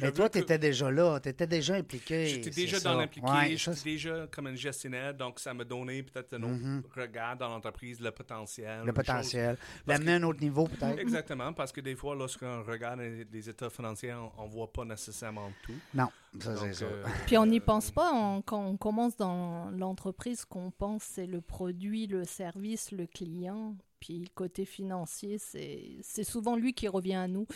[0.00, 2.26] mais toi, tu étais déjà là, tu étais déjà impliqué.
[2.26, 6.42] J'étais déjà dans l'impliqué, j'étais déjà comme un gestionnaire, donc ça m'a donné peut-être un
[6.42, 7.00] autre mm-hmm.
[7.00, 8.82] regard dans l'entreprise, le potentiel.
[8.84, 9.56] Le potentiel.
[9.86, 10.98] L'amener à un autre niveau, peut-être.
[10.98, 13.00] Exactement, parce que des fois, lorsqu'on regarde
[13.32, 15.74] les états financiers, on ne voit pas nécessairement tout.
[15.94, 16.84] Non, ça c'est ça.
[16.84, 21.40] Euh, Puis on n'y pense pas quand on commence dans l'entreprise, qu'on pense c'est le
[21.40, 23.76] produit, le service, le client.
[24.00, 27.46] Puis le côté financier, c'est souvent lui qui revient à nous.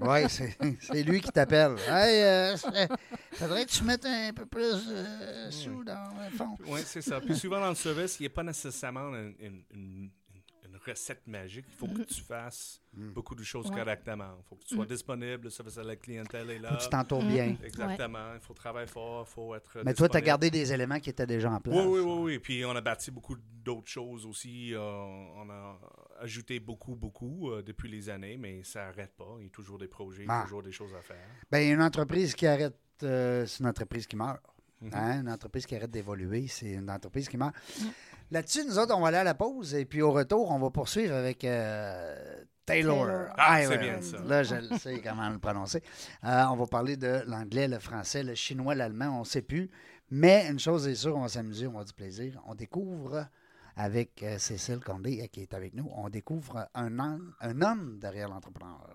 [0.00, 1.76] oui, c'est lui qui t'appelle.
[1.90, 2.56] Hey, euh,
[3.32, 6.56] faudrait que tu mettes un peu plus euh, sous dans le fond.
[6.66, 7.20] Oui, c'est ça.
[7.20, 9.10] Puis souvent dans le service, il n'y a pas nécessairement
[9.40, 10.10] une
[10.84, 11.66] recette magique.
[11.68, 13.12] Il faut que tu fasses hmm.
[13.12, 14.36] beaucoup de choses correctement.
[14.38, 14.88] Il faut que tu sois hmm.
[14.88, 16.70] disponible, le service à la clientèle est là.
[16.70, 17.48] Faut que tu t'entoures bien.
[17.48, 17.64] Hmm.
[17.64, 18.34] Exactement.
[18.34, 19.78] Il faut travailler fort, il faut être.
[19.84, 21.76] Mais toi, tu as gardé des éléments qui étaient déjà en place.
[21.76, 22.22] Oui, oui, oui.
[22.22, 22.38] oui.
[22.38, 24.74] Puis on a bâti beaucoup d'autres choses aussi.
[24.74, 25.78] Euh, on a
[26.20, 29.36] ajouté beaucoup, beaucoup euh, depuis les années, mais ça n'arrête pas.
[29.38, 30.42] Il y a toujours des projets, ah.
[30.44, 31.16] toujours des choses à faire.
[31.50, 34.40] Bien, une entreprise qui arrête, euh, c'est une entreprise qui meurt.
[34.80, 34.90] Mhm.
[34.94, 35.20] Hein?
[35.20, 37.54] Une entreprise qui arrête d'évoluer, c'est une entreprise qui meurt.
[38.30, 40.70] Là-dessus, nous autres, on va aller à la pause et puis au retour, on va
[40.70, 43.28] poursuivre avec euh, Taylor.
[43.36, 44.18] Ah, c'est bien ça.
[44.18, 45.82] Là, je sais comment le prononcer.
[46.24, 49.68] Euh, on va parler de l'anglais, le français, le chinois, l'allemand, on ne sait plus.
[50.10, 52.40] Mais une chose est sûre, on va s'amuser, on va du plaisir.
[52.46, 53.26] On découvre
[53.76, 58.28] avec euh, Cécile Condé qui est avec nous, on découvre un homme, un homme derrière
[58.28, 58.94] l'entrepreneur.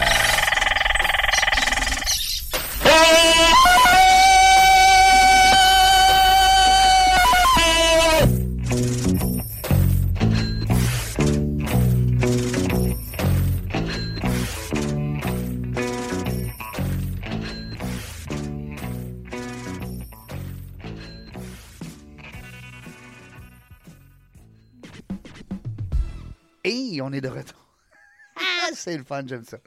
[27.25, 27.57] Est de retour.
[28.63, 29.57] Ah, c'est le fun, j'aime ça.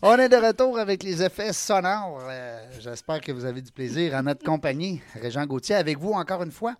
[0.00, 2.20] On est de retour avec les effets sonores.
[2.22, 5.02] Euh, J'espère que vous avez du plaisir en notre compagnie.
[5.14, 6.74] Régent Gauthier, avec vous encore une fois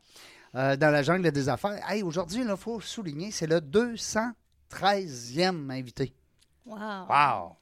[0.54, 1.78] euh, dans la jungle des affaires.
[1.88, 6.14] Hey, Aujourd'hui, il faut souligner, c'est le 213e invité.
[6.64, 6.78] Wow.
[7.08, 7.56] Wow!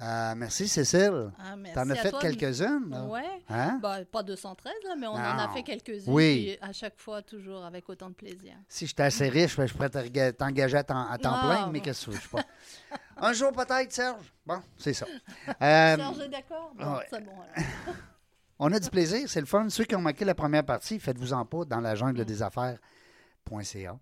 [0.00, 1.30] Euh, merci, Cécile.
[1.38, 3.06] Ah, T'en as fait quelques-unes?
[3.10, 3.42] Ouais.
[3.48, 3.78] Hein?
[3.80, 6.02] Bah, pas 213, là, mais on en a fait quelques-unes.
[6.12, 6.56] Oui.
[6.60, 8.54] À chaque fois, toujours avec autant de plaisir.
[8.68, 11.66] Si j'étais assez riche, ben, je pourrais te- t'engager à temps, à temps Ah, plein,
[11.68, 11.84] mais bon.
[11.84, 12.42] qu'est-ce que je sais pas.
[13.18, 14.32] Un jour peut-être, Serge.
[14.46, 15.06] Bon, c'est ça.
[15.62, 16.72] Euh, Serge est d'accord?
[16.76, 17.06] Bon, ouais.
[17.10, 17.32] c'est bon.
[17.32, 17.96] alors.
[18.58, 19.68] On a du plaisir, c'est le fun.
[19.68, 23.98] Ceux qui ont manqué la première partie, faites-vous en pas dans la jungle des affaires.ca.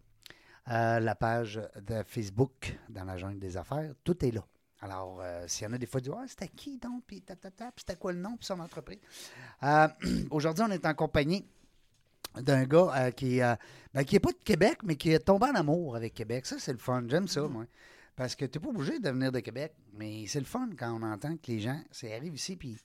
[0.71, 4.45] Euh, la page de Facebook dans la jungle des affaires, tout est là.
[4.83, 7.23] Alors, euh, s'il y en a des fois, du ah, c'était qui donc, puis
[7.77, 8.99] c'était quoi le nom, puis son entreprise.
[9.63, 9.89] Euh,
[10.31, 11.47] Aujourd'hui, on est en compagnie
[12.35, 13.55] d'un gars euh, qui euh,
[13.93, 16.47] ben, qui est pas de Québec, mais qui est tombé en amour avec Québec.
[16.47, 17.05] Ça, c'est le fun.
[17.09, 17.67] J'aime ça, moi.
[18.17, 20.99] Parce que tu n'es pas obligé de venir de Québec, mais c'est le fun quand
[20.99, 22.77] on entend que les gens ça arrive ici, puis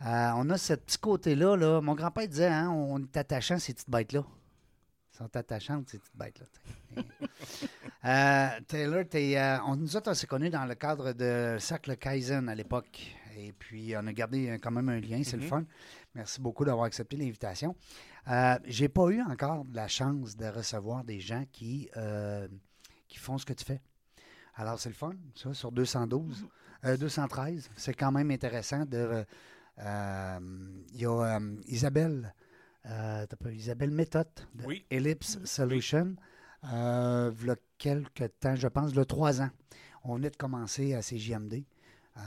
[0.00, 1.56] on a ce petit côté-là.
[1.56, 1.80] Là.
[1.80, 4.24] Mon grand-père disait, hein, on est attachant, ces petites bêtes-là.
[5.12, 7.02] Sont attachantes, ces petites bêtes-là.
[8.04, 12.48] Euh, Taylor, euh, on nous autres, on s'est connus dans le cadre de Cercle Kaizen
[12.48, 13.14] à l'époque.
[13.36, 15.48] Et puis, on a gardé euh, quand même un lien, c'est le Mhm.
[15.48, 15.64] fun.
[16.14, 17.76] Merci beaucoup d'avoir accepté l'invitation.
[18.28, 21.90] Euh, J'ai pas eu encore la chance de recevoir des gens qui,
[23.08, 23.80] qui font ce que tu fais.
[24.54, 26.46] Alors, c'est le fun, ça, sur 212.
[26.84, 29.24] Euh, 213, c'est quand même intéressant de...
[29.78, 32.34] Il y a Isabelle,
[32.86, 34.84] euh, t'as pas- Isabelle Méthode de Oui.
[34.90, 36.16] Ellipse Solution.
[36.72, 39.50] Euh, v'là quelques temps, je pense, le trois ans.
[40.04, 41.64] On venait de commencer à CJMD,
[42.16, 42.20] euh,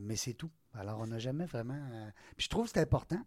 [0.00, 0.50] mais c'est tout.
[0.74, 1.74] Alors, on n'a jamais vraiment.
[1.92, 3.20] euh, Puis je trouve que c'est important.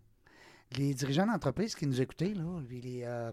[0.78, 3.32] Les dirigeants d'entreprise qui nous écoutaient, là, puis les, euh,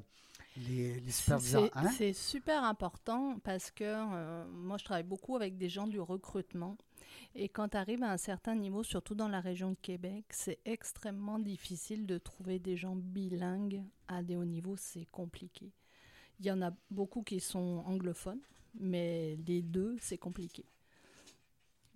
[0.56, 1.70] les, les superviseurs.
[1.72, 1.90] C'est hein?
[1.96, 6.76] c'est super important parce que euh, moi, je travaille beaucoup avec des gens du recrutement.
[7.34, 10.58] Et quand tu arrives à un certain niveau, surtout dans la région de Québec, c'est
[10.64, 14.76] extrêmement difficile de trouver des gens bilingues à des hauts niveaux.
[14.76, 15.70] C'est compliqué.
[16.38, 18.40] Il y en a beaucoup qui sont anglophones,
[18.78, 20.64] mais les deux, c'est compliqué.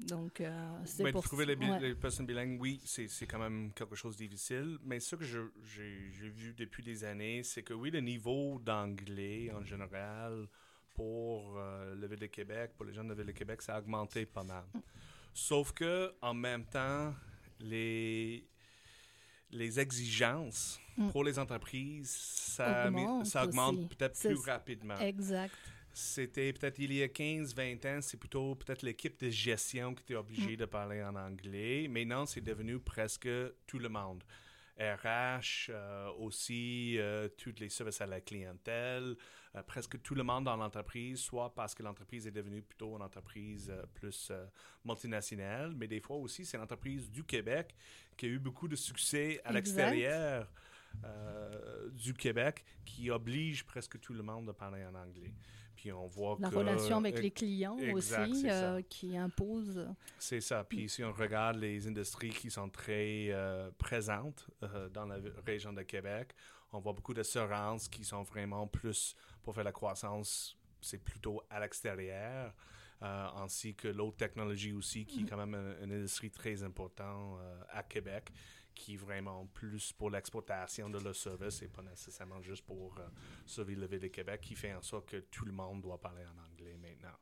[0.01, 1.79] Donc, euh, c'est pour trouver les, bi- ouais.
[1.81, 4.77] les personnes bilingues, oui, c'est c'est quand même quelque chose de difficile.
[4.83, 9.63] Mais ce que j'ai vu depuis des années, c'est que oui, le niveau d'anglais en
[9.65, 10.49] général
[10.95, 13.77] pour euh, le Ville de Québec, pour les gens de la Ville de Québec, ça
[13.77, 14.65] a augmenté pas mal.
[15.35, 17.13] Sauf que en même temps,
[17.61, 18.49] les
[19.51, 21.11] les exigences Mm.
[21.11, 24.97] pour les entreprises, ça, Augmente ça augmente peut-être plus rapidement.
[24.99, 25.55] Exact.
[25.93, 30.17] C'était peut-être il y a 15-20 ans, c'est plutôt peut-être l'équipe de gestion qui était
[30.17, 31.87] obligée de parler en anglais.
[31.89, 33.29] Maintenant, c'est devenu presque
[33.67, 34.25] tout le monde.
[34.77, 39.15] RH, euh, aussi, euh, tous les services à la clientèle,
[39.57, 43.03] euh, presque tout le monde dans l'entreprise, soit parce que l'entreprise est devenue plutôt une
[43.03, 44.45] entreprise euh, plus euh,
[44.85, 47.75] multinationale, mais des fois aussi, c'est l'entreprise du Québec
[48.17, 50.51] qui a eu beaucoup de succès à l'extérieur
[51.05, 55.35] euh, du Québec qui oblige presque tout le monde de parler en anglais.
[55.77, 56.55] Puis on voit La que...
[56.55, 59.89] relation avec euh, les clients exact, aussi, euh, qui impose.
[60.19, 60.65] C'est ça.
[60.65, 65.73] Puis si on regarde les industries qui sont très euh, présentes euh, dans la région
[65.73, 66.35] de Québec,
[66.73, 71.61] on voit beaucoup d'assurances qui sont vraiment plus pour faire la croissance, c'est plutôt à
[71.61, 72.53] l'extérieur,
[73.03, 77.39] euh, ainsi que l'autre technologie aussi, qui est quand même une, une industrie très importante
[77.41, 78.31] euh, à Québec,
[78.75, 83.09] qui est vraiment plus pour l'exploitation de leur service et pas nécessairement juste pour euh,
[83.47, 86.25] sauver le ville de Québec, qui fait en sorte que tout le monde doit parler
[86.25, 87.17] en anglais maintenant.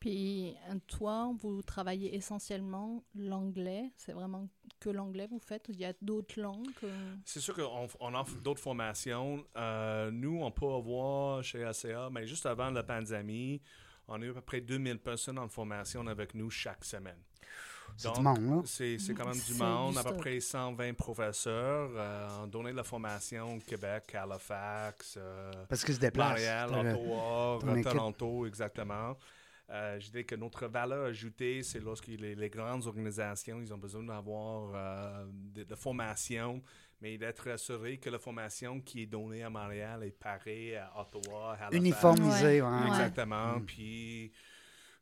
[0.00, 3.92] Puis euh, toi, vous travaillez essentiellement l'anglais.
[3.96, 5.66] C'est vraiment que l'anglais vous faites.
[5.68, 6.68] Il y a d'autres langues.
[6.84, 7.16] euh?
[7.24, 9.44] C'est sûr qu'on on offre d'autres formations.
[9.56, 13.60] Euh, nous, on peut avoir chez ACA, mais juste avant la pandémie,
[14.08, 17.18] on a eu à peu près 2000 personnes en formation avec nous chaque semaine.
[17.96, 18.62] C'est Donc, du monde, là.
[18.66, 21.90] C'est c'est quand même du C'est monde, du à peu près 120 professeurs.
[21.94, 26.30] Euh, on donnait de la formation au Québec, Halifax, euh, Parce se déplacent.
[26.30, 27.92] Montréal, Ottawa, ton équipe.
[27.92, 29.16] Toronto, exactement.
[29.68, 33.78] Euh, je dirais que notre valeur ajoutée, c'est lorsque les, les grandes organisations, ils ont
[33.78, 36.62] besoin d'avoir euh, de, de formation,
[37.00, 41.54] mais d'être assuré que la formation qui est donnée à Montréal est pareille à Ottawa,
[41.58, 41.74] à Halifax.
[41.74, 42.86] Uniformisé, ouais.
[42.86, 43.60] Exactement.
[43.66, 44.30] Puis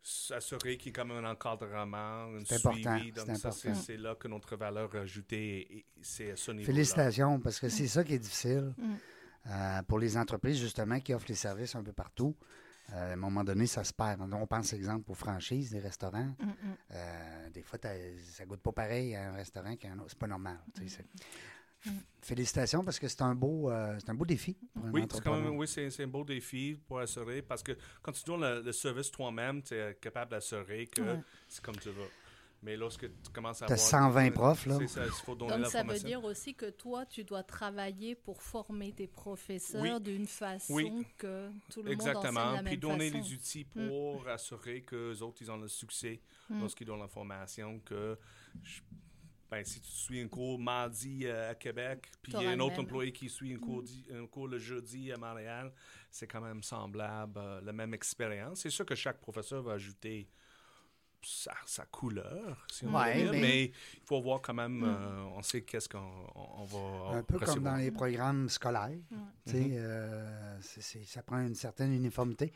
[0.07, 2.87] s'assurer qu'il y ait comme un encadrement, un C'est suivi.
[2.87, 6.51] important, Donc, c'est ça, c'est là que notre valeur ajoutée, est- est- c'est à ce
[6.53, 8.95] niveau Félicitations, parce que c'est ça qui est difficile Mm.
[9.51, 12.37] euh, pour les entreprises, justement, qui offrent les services un peu partout.
[12.93, 14.21] Euh, à un moment donné, ça se perd.
[14.21, 16.35] On pense, exemple, aux franchises des restaurants.
[16.39, 16.77] Mm, mm.
[16.91, 20.11] Euh, des fois, ça goûte pas pareil à un restaurant qu'à un autre.
[20.11, 20.59] C'est pas normal.
[20.79, 20.87] Mm.
[22.23, 25.23] Félicitations, parce que c'est un beau, euh, c'est un beau défi pour un Oui, c'est
[25.23, 28.41] quand même, oui, c'est c'est un beau défi pour assurer parce que quand tu donnes
[28.41, 31.21] le, le service toi-même, tu es capable d'assurer que Ouais.
[31.49, 32.09] c'est comme tu veux.
[32.63, 34.79] Mais lorsque tu commences à T'as avoir- 120 profs, là.
[34.79, 37.43] C'est ça, il faut donner Donc la ça veut dire aussi que toi, tu dois
[37.43, 40.01] travailler pour former tes professeurs Oui.
[40.01, 41.07] d'une façon Oui.
[41.19, 42.53] que tout le monde enseigne Exactement.
[42.53, 43.23] la même Puis donner façon.
[43.23, 46.61] les outils pour assurer que les autres, ils ont le succès Mm.
[46.61, 47.81] lorsqu'ils donnent la formation.
[47.81, 48.19] Que
[48.63, 48.81] je-
[49.55, 52.61] ben, si tu suis un cours mardi euh, à Québec, puis il y a un
[52.61, 52.81] autre même.
[52.87, 55.73] employé qui suit un cours, di- un cours le jeudi à Montréal,
[56.11, 58.61] c'est quand même semblable, euh, la même expérience.
[58.61, 60.29] C'est sûr que chaque professeur va ajouter
[61.27, 63.65] sa, sa couleur, si on Ouais, veut dire, mais- mais...
[63.65, 65.99] il faut voir quand même, euh, on sait qu'est-ce qu'on
[66.35, 68.91] on- on va Un peu comme dans les programmes scolaires.
[69.47, 69.73] Tu sais, Mhm.
[69.79, 72.53] euh, c'est- c'est- ça prend une certaine uniformité.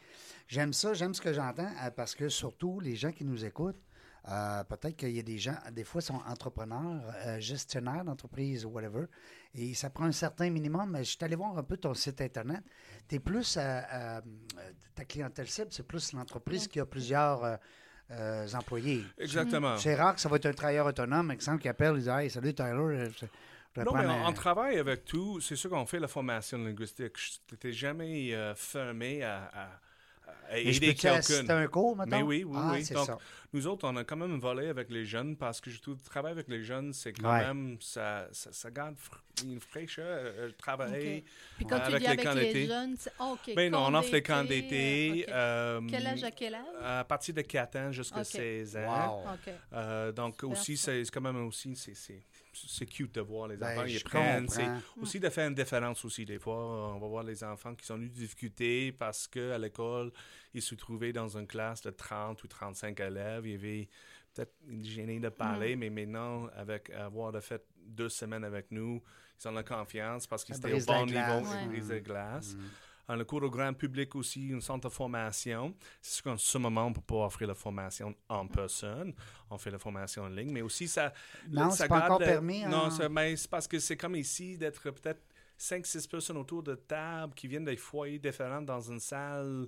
[0.48, 3.80] J'aime ça, j'aime ce que j'entends, parce que surtout, les gens qui nous écoutent,
[4.28, 8.70] euh, peut-être qu'il y a des gens, des fois, sont entrepreneurs, euh, gestionnaires d'entreprise ou
[8.70, 9.06] whatever,
[9.54, 10.90] et ça prend un certain minimum.
[10.90, 12.62] Mais Je suis allé voir un peu ton site Internet.
[13.08, 13.60] Tu es plus, euh,
[13.92, 14.20] euh,
[14.94, 17.56] ta clientèle cible, c'est plus l'entreprise qui a plusieurs euh,
[18.10, 19.04] euh, employés.
[19.18, 19.76] Exactement.
[19.78, 22.30] C'est rare que ça va être un travailleur autonome, exemple, qui appelle et dit Hey,
[22.30, 23.26] salut Tyler, je,
[23.84, 25.40] Non, mais on, un- on travaille avec tout.
[25.40, 27.12] C'est sûr qu'on fait la formation linguistique.
[27.16, 29.80] Je n'étais jamais euh, fermé à, à-
[30.50, 31.48] Mais assister quelqu'un.
[31.54, 32.16] à un cours, maintenant?
[32.18, 32.84] Mais oui, oui, ah, oui.
[32.84, 33.18] c'est Donc, ça.
[33.52, 36.04] Nous autres, on a quand même volé avec les jeunes parce que je trouve que
[36.04, 37.46] travailler avec les jeunes, c'est quand Ouais.
[37.46, 38.96] même, ça, ça, ça garde
[39.42, 41.18] une fraîcheur, euh, travailler.
[41.18, 41.32] Ok.
[41.56, 42.66] Puis quand tu avec dis les avec camps les d'été.
[42.66, 43.54] jeunes, ah, OK.
[43.54, 45.26] Ben non, on offre les camps d'été, d'été.
[45.30, 45.84] euh, ok.
[45.84, 46.62] euh, Quel âge à quel âge?
[46.82, 48.26] À partir de 4 ans jusqu'à Ok.
[48.26, 49.22] 16 ans.
[49.26, 49.32] Wow.
[49.34, 49.52] OK.
[49.72, 51.94] Euh, donc Super, aussi, c'est quand même aussi, c'est-
[52.66, 54.48] c'est cute de voir les Ben, enfants, je ils prennent.
[54.48, 55.02] C'est comprends.
[55.02, 56.24] aussi de faire une différence aussi.
[56.24, 56.56] Des fois,
[56.94, 60.12] on va voir les enfants qui sont eu des difficultés parce qu'à l'école,
[60.54, 63.46] ils se trouvaient dans une classe de 30 ou 35 élèves.
[63.46, 63.88] Il y avait
[64.34, 69.02] peut-être une gênée de parler, mais maintenant, avec avoir de fait deux semaines avec nous,
[69.40, 72.54] ils ont la confiance parce qu'ils étaient au bon niveau, ils brisent la glace.
[72.54, 72.60] Mm.
[73.08, 75.74] Le cours au grand public aussi, un centre de formation.
[76.02, 79.14] C'est sûr qu'en ce moment, on ne peut pas offrir la formation en personne.
[79.50, 81.12] On fait la formation en ligne, mais aussi ça.
[81.48, 82.90] Non, ça pas encore permis, Non, hein.
[82.90, 85.22] c'est mais c'est parce que c'est comme ici d'être peut-être
[85.58, 89.66] 5-6 personnes autour de table qui viennent des foyers différents dans une salle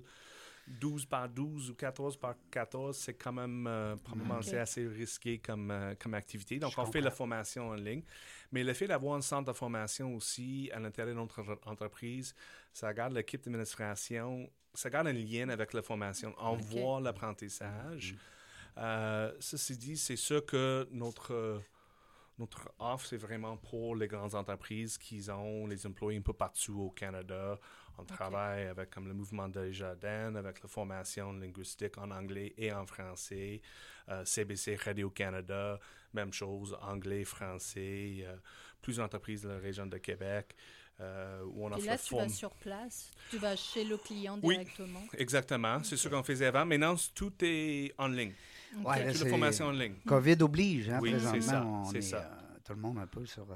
[0.79, 2.97] 12 par 12 ou 14 par 14.
[2.97, 6.57] C'est quand même euh, probablement assez risqué comme, euh, comme activité.
[6.59, 8.03] Donc, Je on fait la formation en ligne.
[8.51, 12.33] Mais le fait d'avoir un centre de formation aussi à l'intérieur de notre en- entreprise,
[12.73, 16.33] ça garde l'équipe d'administration, ça garde un lien avec la formation.
[16.39, 18.15] On voit l'apprentissage.
[18.77, 21.61] Euh, ceci dit, c'est sûr que notre,
[22.41, 26.81] notre offre, c'est vraiment pour les grandes entreprises qui ont les employés un peu partout
[26.81, 27.59] au Canada.
[27.99, 32.73] On travaille avec comme le mouvement des jardins, avec la formation linguistique en anglais et
[32.73, 33.61] en français.
[34.09, 35.79] Euh, CBC Radio-Canada,
[36.13, 38.25] même chose, anglais, français.
[38.25, 38.35] euh,
[38.81, 40.55] plusieurs entreprises de la région de Québec
[40.99, 44.39] euh, où on Et offre là, tu vas sur place, tu vas chez le client
[44.43, 44.55] Oui.
[44.57, 45.01] directement.
[45.17, 46.65] Exactement, c'est ce qu'on faisait avant.
[46.65, 48.33] Maintenant, tout est en ligne.
[48.79, 48.85] Ok.
[48.87, 49.95] Ouais, là, Toute la formation en ligne.
[50.05, 51.41] COVID oblige, hein, Oui, présentement.
[51.41, 52.17] c'est ça, on est, ça.
[52.17, 53.49] euh, tout le monde un peu sur...
[53.51, 53.55] euh,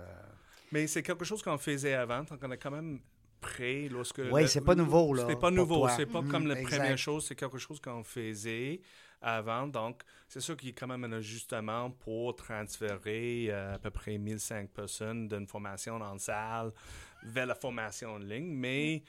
[0.71, 2.99] Mais c'est quelque chose qu'on faisait avant, donc on est quand même
[3.39, 4.21] prêt lorsque...
[4.31, 6.77] Oui, c'est pas nouveau, là, C'était pas nouveau, c'est pas Mhm, comme la exact.
[6.79, 8.81] première chose, c'est quelque chose qu'on faisait
[9.21, 13.79] avant, donc c'est sûr qu'il y a quand même un ajustement pour transférer euh, à
[13.79, 16.71] peu près 1500 personnes d'une formation en salle
[17.25, 19.03] vers la formation en ligne, mais...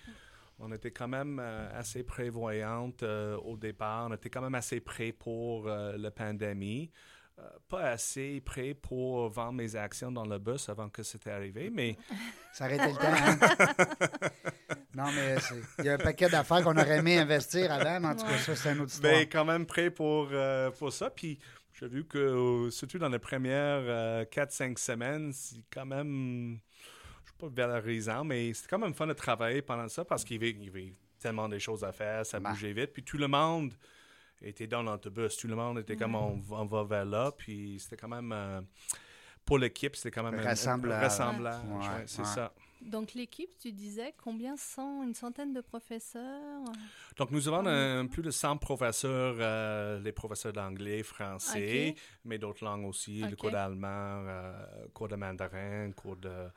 [0.58, 4.06] On était quand même euh, assez prévoyante euh, au départ.
[4.08, 6.90] On était quand même assez prêt pour euh, la pandémie.
[7.68, 11.94] Pas assez prêt pour vendre mes actions dans le bus avant que c'était arrivé, mais
[12.54, 13.00] Ça été le temps.
[13.02, 14.28] hein?
[14.94, 15.36] Non, mais
[15.80, 18.38] il y a un paquet d'affaires qu'on aurait aimé investir avant, mais en tout cas,
[18.38, 19.12] ça, c'est une autre histoire.
[19.12, 20.30] Ben, quand même prêt pour,
[20.78, 21.10] pour ça.
[21.10, 21.38] Puis
[21.74, 23.82] j'ai vu que, surtout dans les premières
[24.30, 26.58] 4-5 semaines, c'est quand même,
[27.36, 30.50] pas valorisant, mais c'est quand même fun de travailler pendant ça parce qu'il y avait,
[30.50, 32.50] il y avait tellement des choses à faire, ça Ben.
[32.50, 32.92] bougeait vite.
[32.92, 33.72] Puis tout le monde
[34.42, 35.36] était dans l'autobus.
[35.36, 37.32] Tout le monde était comme on, va- on va vers là.
[37.36, 38.60] Puis c'était quand même, euh,
[39.44, 41.64] pour l'équipe, c'était quand même un- un Rassemblage.
[41.64, 42.24] Ouais, ouais, c'est ouais.
[42.26, 42.52] ça.
[42.82, 46.62] Donc l'équipe, tu disais combien sont une centaine de professeurs?
[47.16, 51.94] Donc, nous avons un- plus de 100 professeurs, euh, les professeurs d'anglais, français,
[52.24, 53.88] mais d'autres langues aussi, le cours d'allemand,
[54.28, 54.52] euh,
[54.92, 56.48] cours de mandarin, cours de,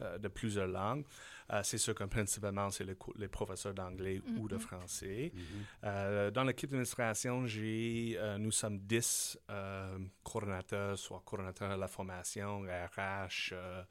[0.00, 1.04] euh, de plusieurs langues.
[1.50, 5.32] Euh, c'est sûr que principalement, c'est les, professeurs d'anglais ou de français.
[5.34, 5.42] Mhm.
[5.84, 11.88] Euh, dans l'équipe d'administration, j'ai, euh, nous sommes 10 euh, coordonnateurs, soit coordonnateurs de la
[11.88, 13.82] formation, RH, euh,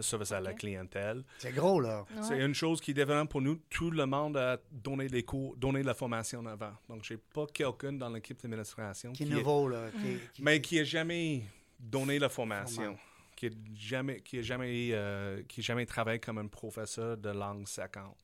[0.00, 1.22] service à la clientèle.
[1.38, 2.04] C'est gros, là.
[2.22, 3.56] C'est une chose qui est différente pour nous.
[3.68, 6.72] Tout le monde a donné les cours, donné la formation avant.
[6.88, 9.90] Donc, j'ai pas quelqu'un dans l'équipe d'administration Qui qui, est- nouveau, là.
[9.90, 11.42] qui- qui- mais qui a jamais
[11.78, 12.98] donné la formation, Formation.
[13.42, 17.30] Qui a jamais, qui a jamais, euh, qui a jamais travaillé comme un professeur de
[17.30, 18.14] langue seconde.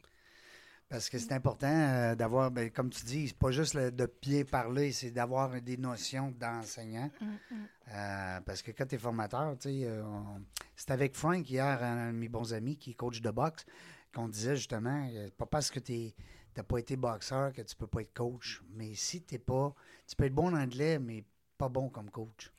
[0.89, 4.11] Parce que c'est important euh, d'avoir, ben, comme tu dis, c'est pas juste le- de
[4.23, 7.11] bien parler, c'est d'avoir des notions d'enseignant.
[7.21, 7.67] Mm, mm.
[7.91, 10.41] Euh, parce que quand tu es formateur, tu sais, on-
[10.77, 13.67] c'était avec Frank hier, un de mes bons amis qui est coach de boxe,
[14.15, 16.13] qu'on disait justement, pas parce que tu
[16.57, 18.63] n'as pas été boxeur que tu peux pas être coach.
[18.71, 19.75] Mais si tu pas,
[20.07, 21.25] tu peux être bon en anglais, mais
[21.59, 22.51] pas bon comme coach.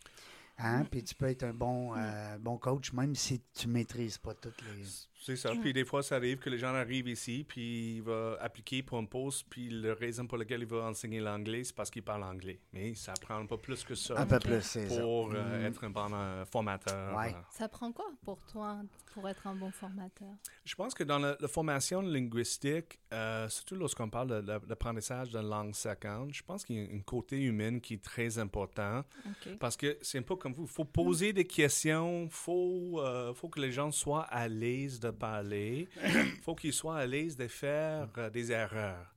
[0.60, 0.86] Hein?
[0.91, 4.62] Puis tu peux être un bon, euh, bon coach, même si tu maîtrises pas toutes
[4.62, 4.84] les.
[5.22, 5.52] C'est ça.
[5.62, 8.98] Puis des fois, ça arrive que les gens arrivent ici, puis ils vont appliquer pour
[8.98, 12.24] un poste, puis la raison pour laquelle ils veulent enseigner l'anglais, c'est parce qu'ils parlent
[12.24, 12.60] anglais.
[12.72, 15.02] Mais ça prend pas plus que ça Un peu plus, c'est ça.
[15.02, 15.66] pour euh, Mm.
[15.66, 17.18] être un bon euh, formateur.
[17.18, 17.36] Ouais.
[17.52, 18.78] Ça prend quoi pour toi
[19.14, 20.30] pour être un bon formateur?
[20.64, 25.32] Je pense que dans la, la formation linguistique, euh, surtout lorsqu'on parle de, de- d'apprentissage
[25.32, 29.04] de langue seconde, je pense qu'il y a un côté humain qui est très important
[29.26, 29.58] Ok.
[29.60, 30.64] parce que c'est un peu comme vous.
[30.64, 35.00] Il faut poser des questions, il faut, euh, faut que les gens soient à l'aise
[35.00, 36.10] de parler, il
[36.43, 39.13] faut qu'ils soient à l'aise de faire euh, des erreurs.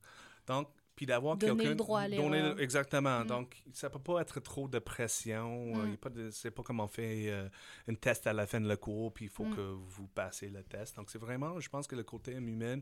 [0.47, 1.69] Donc, puis d'avoir Donner quelqu'un...
[1.71, 2.59] le droit à l'erreur.
[2.59, 3.21] Exactement.
[3.21, 3.27] Mm.
[3.27, 5.73] Donc, ça peut pas être trop de pression.
[5.75, 5.85] euh, Mm.
[5.85, 7.49] il y a pas de- c'est pas comme on fait euh,
[7.87, 9.55] un test à la fin de le cours, puis il faut Mm.
[9.55, 10.95] que vous passez le test.
[10.95, 12.79] Donc, c'est vraiment, je pense que le côté humain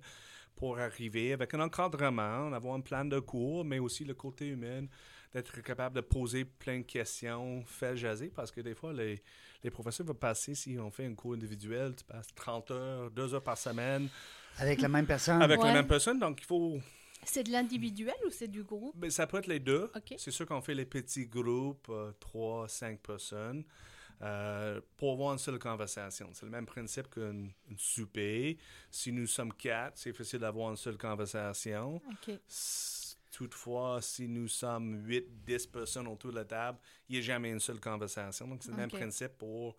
[0.55, 4.85] pour arriver avec un encadrement, avoir un plan de cours, mais aussi le côté humain,
[5.33, 9.21] d'être capable de poser plein de questions, faire jaser, parce que des fois, les,
[9.63, 13.33] les professeurs vont passer, si on fait un cours individuel, tu passes 30 heures, 2
[13.35, 14.09] heures par semaine
[14.57, 15.41] Avec la même personne.
[15.41, 16.79] avec la même personne, donc il faut
[17.23, 18.95] C'est de l'individuel ou c'est du groupe?
[18.97, 19.89] Ben, ça peut être les deux.
[20.17, 23.63] C'est sûr qu'on fait les petits groupes, euh, trois, cinq personnes,
[24.23, 26.29] euh, pour avoir une seule conversation.
[26.33, 28.57] C'est le même principe qu'un une souper.
[28.91, 32.01] Si nous sommes quatre, c'est facile d'avoir une seule conversation.
[32.11, 32.35] Ok.
[33.31, 36.77] Toutefois, si nous sommes 8, 10 personnes autour de la table,
[37.09, 38.47] il n'y a jamais une seule conversation.
[38.47, 39.77] Donc, c'est le même principe pour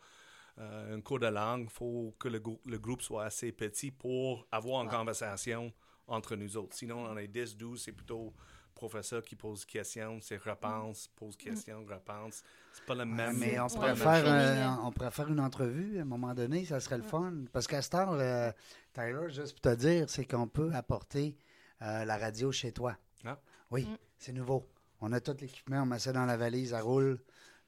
[0.59, 1.65] euh, un cours de langue.
[1.65, 5.73] Il faut que le, grou- le groupe soit assez petit pour avoir une conversation
[6.07, 6.75] entre nous autres.
[6.77, 8.35] Sinon, on est 10, 12, c'est plutôt
[8.75, 12.43] professeur qui pose questions, c'est repense, pose question, repense.
[12.73, 13.37] C'est pas le Ouais, même.
[13.38, 16.65] mais on Ouais, pourrait, faire, euh, on pourrait faire une entrevue à un moment donné,
[16.65, 17.33] ça serait le fun.
[17.53, 18.51] Parce qu'à cette heure, euh,
[18.95, 21.37] Tyler, juste pour te dire, c'est qu'on peut apporter
[21.83, 22.97] euh, la radio chez toi.
[23.25, 23.39] Ah.
[23.71, 23.97] Oui, Mm.
[24.19, 24.69] c'est nouveau.
[25.01, 27.19] On a tout l'équipement, on met ça dans la valise, ça roule,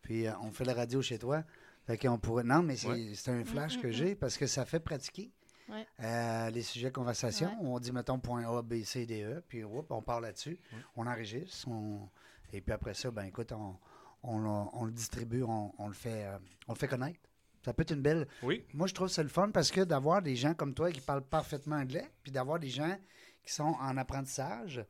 [0.02, 1.42] puis euh, on fait la radio chez toi.
[1.86, 2.44] Fait qu'on pourrait.
[2.44, 3.12] Non, mais c'est Ouais.
[3.28, 5.30] un flash Mm, que mm, j'ai parce que ça fait pratiquer.
[5.66, 5.86] Ouais.
[6.00, 7.48] euh, les sujets de conversation.
[7.48, 7.56] Ouais.
[7.68, 10.58] On dit, mettons, point A, B, C, D, E, puis whoop, on part là-dessus.
[10.72, 10.78] Ouais.
[10.96, 11.68] On enregistre.
[11.68, 12.10] on-
[12.52, 13.74] Et puis après ça, ben écoute, on,
[14.22, 16.38] on, le- on le distribue, on, on le fait, euh,
[16.68, 17.18] on le fait connaître.
[17.64, 18.28] Ça peut être une belle.
[18.42, 20.92] Oui, Moi, je trouve que c'est le fun parce que d'avoir des gens comme toi
[20.92, 22.94] qui parlent parfaitement anglais, puis d'avoir des gens
[23.42, 24.84] qui sont en apprentissage,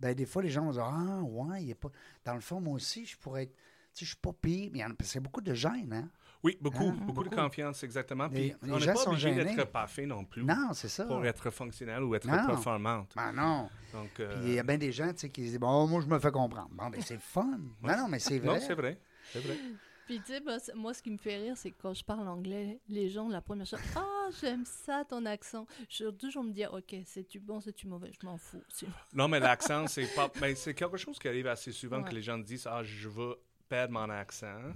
[0.00, 1.90] ben des fois, les gens vont dire Ah, ouais, il est pas.
[2.24, 3.54] Dans le fond, moi aussi, je pourrais être.
[3.92, 4.70] Tu sais, je suis pas pire.
[4.72, 6.08] Mais il y en a- c'est beaucoup de gêne, hein?
[6.42, 6.96] oui, beaucoup, Hein?
[7.06, 8.28] beaucoup, de confiance, exactement.
[8.30, 11.04] Puis les on n'est pas obligé d'être parfait non plus Non, c'est ça.
[11.04, 12.46] pour être fonctionnel ou être Non.
[12.46, 13.12] performante.
[13.16, 13.68] Ben non.
[13.92, 16.00] Donc, Puis euh, il y a bien des gens tu sais, qui disent Bon, moi,
[16.00, 16.70] je me fais comprendre.
[16.72, 17.58] Bon, ben c'est fun.
[17.82, 18.60] Non, non, mais c'est non, vrai.
[18.60, 18.98] c'est vrai.
[19.32, 19.56] C'est vrai.
[20.10, 22.26] Puis tu sais, moi, moi, ce qui me fait rire, c'est que quand je parle
[22.26, 25.68] anglais, les gens, la première chose, ah, j'aime ça, ton accent.
[25.88, 28.60] Je vais toujours me dire, ok, c'est-tu bon, c'est-tu mauvais, je m'en fous.
[29.12, 30.28] Non, mais l'accent, c'est pas.
[30.40, 33.36] Mais c'est quelque chose qui arrive assez souvent que les gens disent Ah, je veux
[33.68, 34.72] perdre mon accent.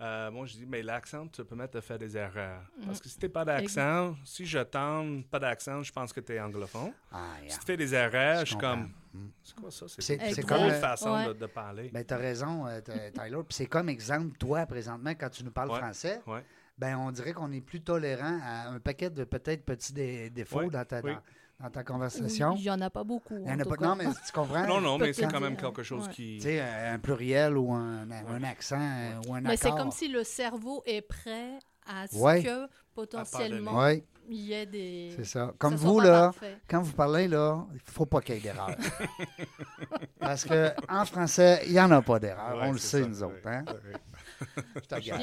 [0.00, 2.62] Euh, moi, je dis Mais l'accent te permet de faire des erreurs.
[2.86, 6.32] Parce que si t'es pas d'accent, si je tente pas d'accent, je pense que tu
[6.32, 6.92] es anglophone.
[7.12, 7.50] Ah, yeah.
[7.50, 9.28] Si tu fais des erreurs, je, Je suis comme Mm.
[9.42, 9.84] C'est quoi ça?
[9.98, 11.26] C'est une comme drôle le- façon Ouais.
[11.26, 11.90] de, de parler.
[11.92, 13.36] Ben, t'as raison, euh, t'as- Tyler.
[13.46, 15.76] Puis c'est comme exemple, toi, présentement, quand tu nous parles Ouais.
[15.80, 16.42] français, Ouais.
[16.78, 20.70] ben on dirait qu'on est plus tolérant à un paquet de peut-être petits dé- défauts
[20.70, 21.12] dans, ta, oui.
[21.60, 22.54] Dans, ta conversation.
[22.56, 23.36] Il n'y en a pas beaucoup.
[23.38, 24.66] Il y en a pas, non, mais tu comprends?
[24.66, 26.12] Non, non, mais c'est quand même quelque chose ouais.
[26.12, 26.36] qui.
[26.36, 30.08] Tu sais, un, pluriel ou un, un accent euh, ou un Mais c'est comme si
[30.08, 32.42] le cerveau est prêt à ce Ouais.
[32.42, 35.12] que potentiellement Oui, il y ait des.
[35.16, 35.52] c'est ça.
[35.58, 36.58] Comme ça vous, là, parfait.
[36.68, 38.70] quand vous parlez, là, il ne faut pas qu'il y ait d'erreur.
[40.20, 42.56] Parce qu'en français, il n'y en a pas d'erreur.
[42.56, 43.26] Ouais, On le sait, ça, nous ouais.
[43.26, 43.46] autres.
[43.46, 43.64] Hein?
[44.76, 45.20] Je t'agace.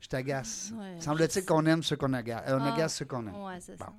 [0.00, 0.72] Je t'agace.
[0.76, 1.00] Ouais.
[1.00, 2.42] Semble-t-il qu'on aime ceux qu'on agace.
[2.48, 2.72] Euh, on Ah.
[2.74, 3.34] agace ceux qu'on aime.
[3.42, 3.92] Ouais, c'est Bon, ça.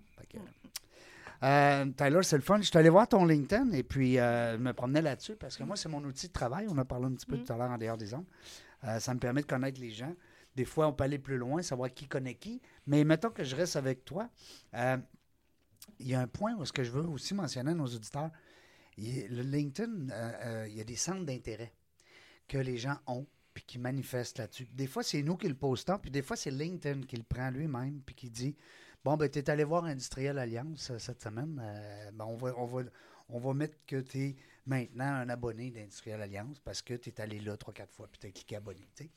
[1.43, 2.57] Euh, Tyler, c'est le fun.
[2.57, 5.63] Je suis allé voir ton LinkedIn et puis euh, je me promenais là-dessus parce que
[5.63, 6.67] moi, c'est mon outil de travail.
[6.69, 7.43] On a parlé un petit peu Mm.
[7.43, 8.25] tout à l'heure en dehors des ondes.
[8.83, 10.13] Euh, ça me permet de connaître les gens.
[10.55, 12.61] Des fois, on peut aller plus loin, savoir qui connaît qui.
[12.87, 14.29] Mais mettons que je reste avec toi.
[14.73, 14.97] euh,
[15.99, 18.29] il y a un point où ce que je veux aussi mentionner à nos auditeurs.
[18.97, 21.71] Il le LinkedIn, euh, euh, il y a des centres d'intérêt
[22.47, 24.67] que les gens ont puis qui manifestent là-dessus.
[24.73, 27.49] Des fois, c'est nous qui le postons, puis des fois, c'est LinkedIn qui le prend
[27.49, 28.55] lui-même puis qui dit
[29.03, 31.61] Bon, ben, tu es allé voir Industriel Alliance euh, cette semaine.
[31.63, 32.81] Euh, ben, on, va, on, va,
[33.29, 34.35] on va mettre que tu es
[34.65, 38.19] maintenant un abonné d'Industriel Alliance parce que tu es allé là trois, quatre fois puis
[38.19, 38.85] tu as cliqué abonné.
[38.95, 39.09] tu sais.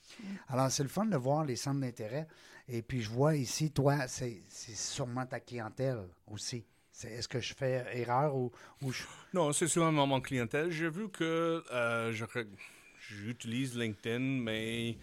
[0.48, 2.28] Alors, c'est le fun de voir les centres d'intérêt.
[2.68, 6.64] Et puis, je vois ici, toi, c'est c'est sûrement ta clientèle aussi.
[6.92, 8.52] C'est- Est-ce que je fais erreur ou,
[8.82, 9.02] ou je.
[9.34, 10.70] Non, c'est souvent mon, clientèle.
[10.70, 12.12] J'ai vu que euh,
[13.00, 14.98] j'utilise LinkedIn, mais il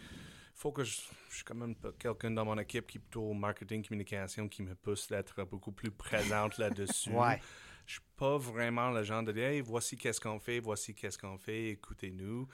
[0.55, 0.97] faut que je,
[1.30, 4.75] je suis quand même quelqu'un dans mon équipe qui est plutôt marketing, communication, qui me
[4.75, 7.11] pousse d'être beaucoup plus présente là-dessus.
[7.17, 7.39] Ouais.
[7.86, 11.17] Je suis pas vraiment le genre de dire, hey, voici qu'est-ce qu'on fait, voici qu'est-ce
[11.17, 12.45] qu'on fait, écoutez-nous.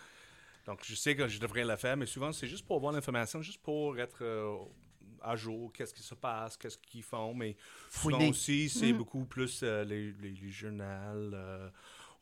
[0.67, 3.41] Donc, je sais que je devrais le faire, mais souvent, c'est juste pour avoir l'information,
[3.41, 4.55] juste pour être euh,
[5.24, 7.34] à jour, qu'est-ce qui se passe, qu'est-ce qu'ils font.
[7.34, 7.55] Mais
[7.89, 11.69] souvent aussi, c'est beaucoup plus euh, les, les, les journaux, euh,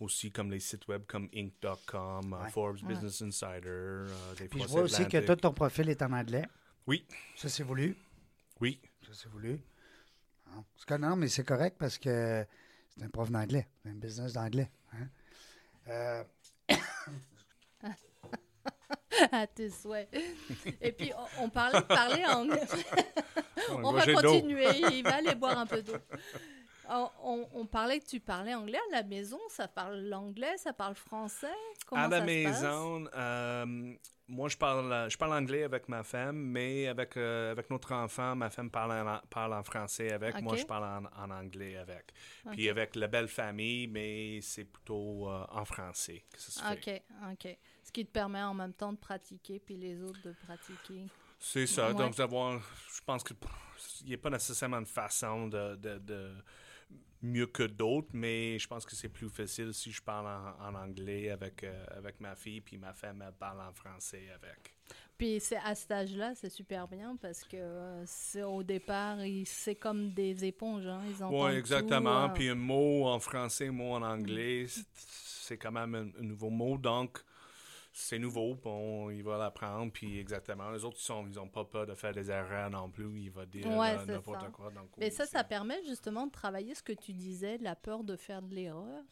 [0.02, 2.50] aussi comme les sites web comme Inc.com, euh, Ouais.
[2.52, 2.90] Forbes Ouais.
[2.90, 3.62] Business Insider.
[3.68, 6.46] euh, des Puis je vois aussi que tout ton profil est en anglais.
[6.88, 7.96] Oui, Ça, c'est voulu.
[8.60, 8.80] oui.
[9.06, 9.60] Ça, c'est voulu.
[10.54, 12.46] Non, c'est que- non, mais c'est correct parce que
[12.90, 14.70] c'est un prof d'anglais, un business d'anglais.
[14.94, 15.08] hein?
[15.88, 16.24] Euh,
[19.32, 20.10] à tes souhaits.
[20.82, 22.62] Et puis, on, on parlait de parler anglais.
[23.70, 24.68] On va continuer.
[24.94, 25.94] Il va aller boire un peu d'eau.
[26.90, 29.40] On, on- parlait que tu parlais anglais à la maison.
[29.50, 31.48] Ça parle l'anglais, ça parle français?
[31.86, 32.62] Comment à la ça se passe?
[32.62, 33.94] maison, euh,
[34.28, 38.36] moi, je parle, je parle anglais avec ma femme, mais avec, euh, avec notre enfant,
[38.36, 40.42] ma femme parle en, parle en français avec.
[40.42, 42.12] Moi, je parle en, en anglais avec.
[42.52, 47.04] Puis avec la belle famille, mais c'est plutôt euh, en français que ça se fait.
[47.28, 47.58] Ok, ok.
[47.84, 51.08] Ce qui te permet en même temps de pratiquer, puis les autres de pratiquer.
[51.40, 51.88] C'est ça.
[51.90, 51.96] Ouais.
[51.96, 52.62] Donc, d'avoir,
[52.94, 53.36] je pense qu'il
[54.06, 56.32] n'y a pas nécessairement une façon de, de- de
[57.24, 60.76] mieux que d'autres, mais je pense que c'est plus facile si je parle en, en
[60.76, 64.76] anglais avec, euh, avec ma fille, puis ma femme elle parle en français avec.
[65.18, 69.76] Puis c'est à cet âge-là, c'est super bien parce que euh, c'est au départ, c'est
[69.76, 72.26] comme des éponges, hein, ils entendent Oui, exactement.
[72.26, 75.94] tout, euh, Puis un mot en français, un mot en anglais, c'est- c'est quand même
[75.94, 76.76] un, un nouveau mot.
[76.78, 77.20] Donc,
[77.92, 78.56] c'est nouveau.
[78.56, 79.92] Bon, il va l'apprendre.
[79.92, 80.70] Puis exactement.
[80.72, 83.22] Les autres, ils sont, ils ont pas peur de faire des erreurs non plus.
[83.22, 84.72] Il va dire Ouais, euh, n'importe quoi.
[84.72, 88.16] Donc, Mais ça, ça permet justement de travailler ce que tu disais, la peur de
[88.16, 89.04] faire de l'erreur.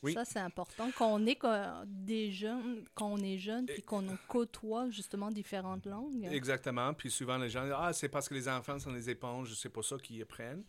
[0.00, 0.12] Oui.
[0.12, 0.90] Ça, c'est important.
[0.96, 1.40] Quand on est
[1.86, 6.24] des jeunes, quand on est jeune, puis qu'on côtoie justement différentes langues.
[6.30, 6.94] Exactement.
[6.94, 9.68] Puis souvent, les gens disent Ah, c'est parce que les enfants sont des éponges, c'est
[9.70, 10.62] pas ça qu'ils apprennent.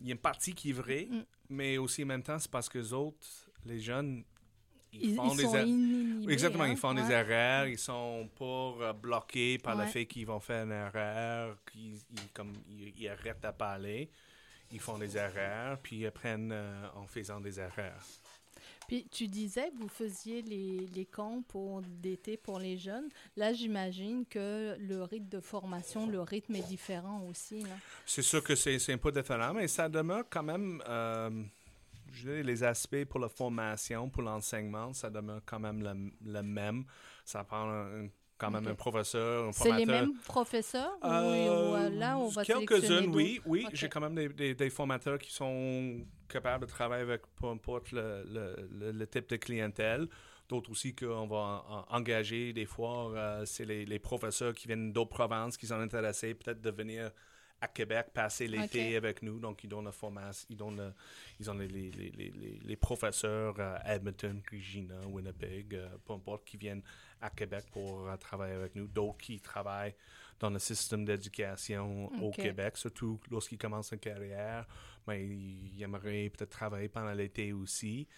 [0.00, 1.24] Il y a une partie qui est vraie, Mm.
[1.50, 3.26] mais aussi en même temps, c'est parce que les autres,
[3.66, 4.24] les jeunes,
[4.92, 6.68] ils, Ils, font ils des sont inhibés, Exactement, hein?
[6.70, 8.44] ils font des erreurs, ils sont pas
[8.84, 9.88] euh, bloqués par le Ouais.
[9.88, 14.10] fait qu'ils vont faire une erreur, qu'ils ils, comme, ils, arrêtent à parler.
[14.70, 18.00] Ils font des erreurs, puis ils apprennent euh, en faisant des erreurs.
[18.88, 23.08] Puis tu disais que vous faisiez les, les camps pour d'été pour les jeunes.
[23.36, 27.64] Là, j'imagine que le rythme de formation, le rythme est différent aussi.
[28.06, 31.30] C'est sûr que c'est c'est un peu différent, mais ça demeure quand même, euh,
[32.12, 36.42] je dirais, les aspects pour la formation, pour l'enseignement, ça demeure quand même le, le
[36.42, 36.84] même.
[37.24, 38.08] Ça prend un-
[38.38, 40.06] quand même un professeur, un C'est les formateur.
[40.08, 42.42] mêmes professeurs Euh, ou, euh, là, on va
[43.00, 43.16] d'autres?
[43.16, 43.40] oui.
[43.46, 47.46] Oui, j'ai quand même des, des- des formateurs qui sont capables de travailler avec peu
[47.46, 50.08] importe le, le- le- le type de clientèle.
[50.48, 54.66] D'autres aussi qu'on va en- en- engager des fois, euh, c'est les, les professeurs qui
[54.66, 57.12] viennent d'autres provinces qui sont intéressés peut-être de venir
[57.62, 59.38] à Québec passer l'été avec nous.
[59.38, 60.92] Donc, ils donnent la formation, ils, donnent le-
[61.40, 66.12] ils ont les, les, les, les, les- les professeurs à Edmonton, Regina, Winnipeg, euh, peu
[66.14, 66.82] importe, qui viennent
[67.20, 68.86] à Québec pour euh, travailler avec nous.
[68.88, 69.94] D'autres qui travaillent
[70.40, 72.30] dans le système d'éducation au.
[72.42, 74.66] Québec, surtout lorsqu'ils commencent une carrière,
[75.06, 78.08] mais ils aimeraient peut-être travailler pendant l'été aussi.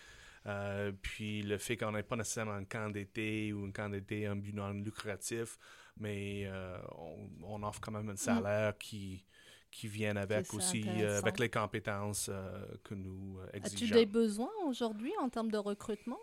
[0.47, 4.27] Euh, puis le fait qu'on n'ait pas nécessairement un camp d'été ou un camp d'été
[4.27, 5.59] un but non lucratif,
[5.99, 9.25] mais euh, on, on offre quand même un salaire qui,
[9.71, 13.97] qui viennent avec aussi, euh, avec les compétences euh, que nous euh, As-tu exigeons.
[13.97, 16.19] des besoins aujourd'hui en termes de recrutement?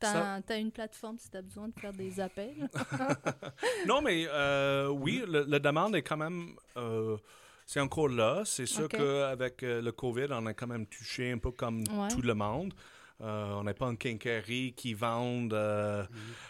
[0.00, 2.68] Tu Ça- as, une plateforme si tu as besoin de faire des appels?
[3.86, 4.26] Non, mais
[4.90, 6.54] oui, le- la demande est quand même.
[7.66, 8.42] c'est encore là.
[8.44, 12.08] C'est sûr qu'avec le COVID, on a quand même touché un peu comme Ouais.
[12.08, 12.72] tout le monde.
[13.20, 16.04] Euh, on n'est pas une quincaillerie qui vend, euh,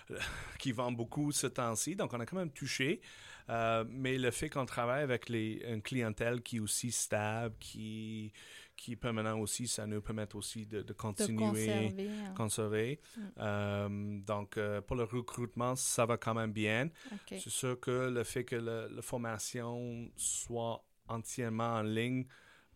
[0.58, 3.00] qui vend beaucoup ce temps-ci, donc on a quand même touché.
[3.48, 8.32] Euh, mais le fait qu'on travaille avec les, une clientèle qui est aussi stable, qui,
[8.76, 12.34] qui est permanent aussi, ça nous permet aussi de, de de continuer conserver hein.
[12.36, 13.00] conserver.
[13.38, 14.20] Mm.
[14.22, 16.90] Donc, pour le recrutement, ça va quand même bien.
[17.28, 22.26] C'est sûr que le fait que le- la formation soit entièrement en ligne,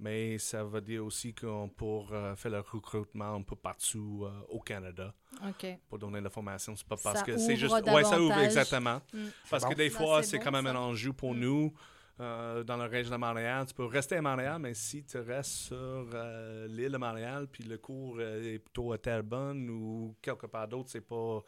[0.04, 1.84] mais ça veut dire aussi qu'on peut
[2.14, 5.14] euh, faire le recrutement un peu partout euh, au Canada
[5.48, 5.66] Ok.
[5.88, 6.76] pour donner la formation.
[6.76, 7.72] C'est pas parce Ça que c'est juste.
[7.72, 8.44] Ouais, ça ouvre davantage.
[8.44, 9.00] exactement.
[9.12, 9.26] Mm.
[9.50, 9.70] Parce Bon.
[9.70, 10.70] que des fois, c'est bon, quand même ça.
[10.72, 11.38] un enjeu pour Mm.
[11.40, 11.72] nous.
[12.20, 15.50] euh, dans la région de Montréal, tu peux rester à Montréal, mais si tu restes
[15.50, 15.76] sur
[16.14, 20.68] euh, l'île de Montréal, puis le cours euh, est plutôt à Terrebonne ou quelque part
[20.68, 21.42] d'autre, c'est pas,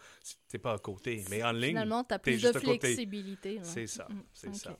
[0.48, 1.22] c'est pas à côté.
[1.30, 3.58] Mais en ligne, Finalement, tu as plus de flexibilité.
[3.58, 3.62] ouais.
[3.62, 4.76] c'est ça, Mm, c'est ça.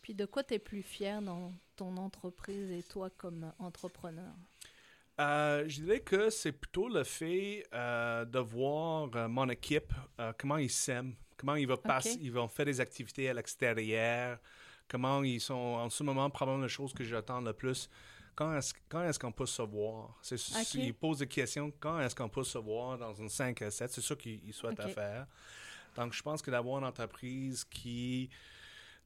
[0.00, 4.34] Puis de quoi tu es plus fier dans ton entreprise et toi comme entrepreneur?
[5.20, 9.92] Euh, je dirais que c'est plutôt le fait euh, de voir euh, mon équipe,
[10.38, 14.38] comment ils s'aiment, comment ils vont, passer, ils vont faire des activités à l'extérieur,
[14.88, 17.88] comment ils sont en ce moment, probablement la chose que j'attends le plus.
[18.36, 20.16] Quand est-ce, quand est-ce qu'on peut se voir?
[20.22, 20.74] C'est, Ok.
[20.74, 23.90] Ils posent des questions, quand est-ce qu'on peut se voir dans une 5 à 7?
[23.90, 25.26] C'est ça qu'ils ils souhaitent faire.
[25.96, 28.30] Donc, je pense que d'avoir une entreprise qui...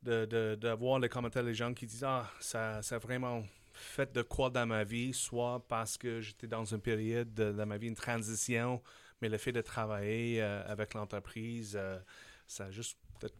[0.03, 3.43] de, de, d'avoir les commentaires des gens qui disent Ah, ça, a vraiment
[3.73, 7.67] fait de quoi dans ma vie, soit parce que j'étais dans une période de, dans
[7.67, 8.83] ma vie, une transition,
[9.21, 11.99] mais le fait de travailler euh, avec l'entreprise, euh,
[12.47, 13.37] ça a juste peut-être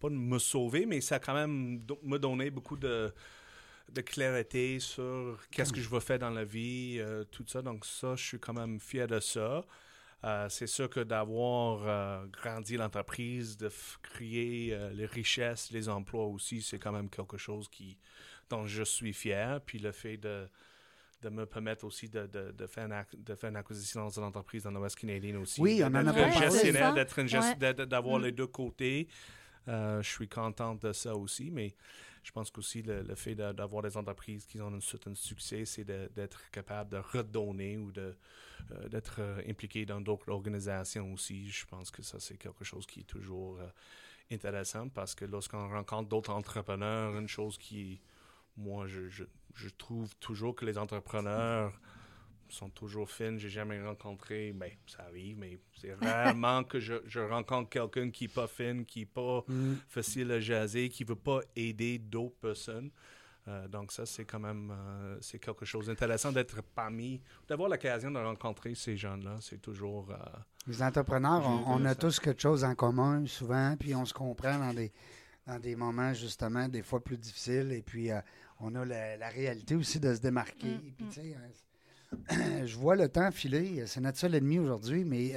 [0.00, 3.12] pas me sauver, mais ça a quand même me donné beaucoup de,
[3.92, 7.62] de clarté sur qu'est-ce que je veux faire dans la vie, euh, tout ça.
[7.62, 9.64] Donc ça, je suis quand même fier de ça.
[10.26, 13.70] Euh, c'est sûr que d'avoir euh, grandi l'entreprise, de
[14.02, 17.96] créer euh, les richesses, les emplois aussi, c'est quand même quelque chose qui,
[18.50, 19.60] dont je suis fier.
[19.64, 20.48] Puis le fait de,
[21.22, 24.24] de me permettre aussi de, de, de faire, une, de faire une acquisition dans une
[24.24, 25.60] entreprise dans l'Ouest canadien aussi.
[25.60, 26.32] Oui, on en a parlé.
[26.32, 27.86] gestionnaire, d'être Ouais.
[27.86, 28.24] d'avoir Mm.
[28.24, 29.06] les deux côtés.
[29.68, 31.74] Euh, je suis contente de ça aussi, mais
[32.26, 36.50] je pense qu'aussi le, fait d'avoir des entreprises qui ont un certain succès, c'est d'être
[36.50, 38.14] capable de redonner ou euh,
[38.88, 41.48] d'être euh, impliqué dans d'autres organisations aussi.
[41.48, 43.68] Je pense que ça, c'est quelque chose qui est toujours euh,
[44.32, 48.00] intéressant parce que lorsqu'on rencontre d'autres entrepreneurs, une chose qui,
[48.56, 49.02] moi, je,
[49.54, 51.80] je trouve toujours que les entrepreneurs
[52.48, 53.38] sont toujours fines.
[53.38, 58.24] J'ai jamais rencontré, ben, ça arrive, mais c'est rarement que je, je rencontre quelqu'un qui
[58.24, 59.74] n'est pas fine, qui n'est pas Mm.
[59.88, 62.90] facile à jaser, qui veut pas aider d'autres personnes.
[63.48, 68.10] Euh, donc ça, c'est quand même euh, c'est quelque chose d'intéressant d'être parmi, d'avoir l'occasion
[68.10, 69.36] de rencontrer ces gens-là.
[69.40, 70.10] C'est toujours...
[70.10, 70.16] euh,
[70.66, 71.94] Les entrepreneurs, on, on a ça.
[71.94, 74.92] tous quelque chose en commun souvent, puis on se comprend dans des,
[75.46, 78.18] dans des moments justement des fois plus difficiles, et puis euh,
[78.58, 80.74] on a la, la réalité aussi de se démarquer.
[80.74, 81.06] Mm, Puis,
[82.64, 85.34] je vois le temps filer, c'est notre seul ennemi aujourd'hui, mais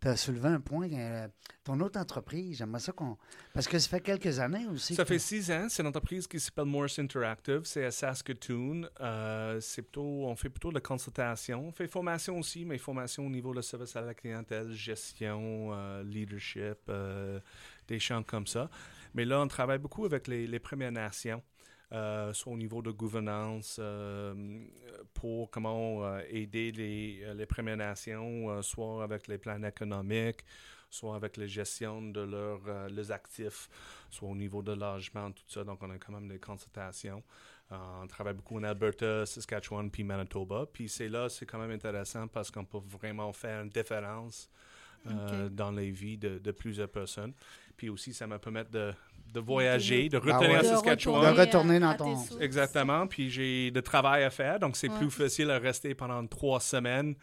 [0.00, 0.88] tu as soulevé un point.
[0.92, 1.26] euh,
[1.64, 3.18] ton autre entreprise, j'aimerais ça qu'on.
[3.52, 4.94] Parce que ça fait quelques années aussi.
[4.94, 5.66] Ça que- fait six ans.
[5.68, 7.62] C'est une entreprise qui s'appelle Morse Interactive.
[7.64, 8.88] C'est à Saskatoon.
[9.00, 11.66] Euh, c'est plutôt, on fait plutôt de la consultation.
[11.66, 16.02] On fait formation aussi, mais formation au niveau de service à la clientèle, gestion, euh,
[16.04, 17.38] leadership, euh,
[17.86, 18.70] des champs comme ça.
[19.14, 21.42] Mais là, on travaille beaucoup avec les, les Premières Nations.
[21.92, 24.34] Euh, soit au niveau de gouvernance, euh,
[25.14, 30.44] pour comment euh, aider les, les Premières Nations, soit avec les plans économiques,
[30.90, 33.68] soit avec la gestion de leurs actifs,
[34.10, 35.64] soit au niveau de logement, tout ça.
[35.64, 37.22] Donc, on a quand même des consultations.
[37.70, 40.64] On travaille beaucoup en Alberta, Saskatchewan, puis Manitoba.
[40.72, 44.50] Puis c'est là, c'est quand même intéressant parce qu'on peut vraiment faire une différence
[45.06, 47.32] euh, dans les vies de, de plusieurs personnes.
[47.76, 48.92] Puis aussi, ça me permet de,
[49.32, 50.56] de voyager, de Ah retourner ouais.
[50.56, 51.34] à Saskatchewan.
[51.34, 52.38] De retourner dans ton-.
[52.40, 53.06] Exactement.
[53.06, 54.98] Puis j'ai de travail à faire, donc c'est Ouais.
[54.98, 57.14] plus facile à rester pendant trois semaines.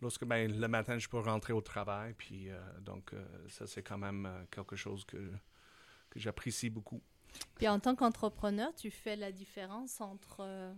[0.00, 2.14] Lorsque ben, le matin, je peux rentrer au travail.
[2.16, 7.02] Puis euh, donc, euh, ça, c'est quand même euh, quelque chose que, que j'apprécie beaucoup.
[7.56, 10.72] Puis en tant qu'entrepreneur, tu fais la différence entre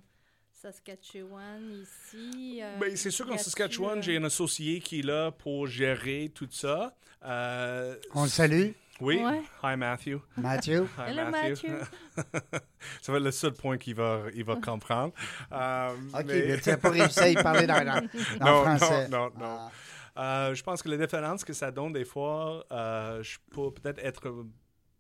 [0.52, 2.60] Saskatchewan ici.
[2.62, 6.48] euh, Ben, c'est sûr qu'en Saskatchewan, j'ai un associé qui est là pour gérer tout
[6.50, 6.94] ça.
[7.24, 8.70] Euh, On le salue,
[9.00, 9.16] Oui.
[9.22, 9.40] Ouais.
[9.62, 10.18] Hi, Matthew.
[10.36, 10.58] Hi,
[11.08, 11.66] Hello, Matthew.
[13.02, 15.12] ça va être le seul point qu'il va, il va comprendre.
[15.52, 18.00] Euh, OK, mais- mais tu n'as pas réussi à y parler dans, dans,
[18.38, 19.08] dans Non, français.
[19.08, 19.58] non, non, non.
[19.58, 19.70] Ah,
[20.50, 24.00] Euh, je pense que la différence que ça donne des fois, euh, je peux peut-être
[24.04, 24.44] être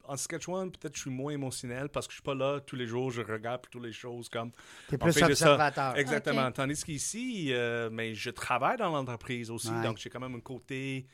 [0.04, 2.86] en Saskatchewan, peut-être je suis moins émotionnel parce que je suis pas là tous les
[2.86, 4.50] jours, je regarde toutes les choses comme.
[4.88, 5.52] T'es on plus fait de ça.
[5.52, 5.96] observateur.
[5.98, 6.46] Exactement.
[6.46, 6.54] Ok.
[6.54, 9.82] Tandis qu'ici, euh, mais je travaille dans l'entreprise aussi, Ouais.
[9.82, 11.06] donc j'ai quand même un côté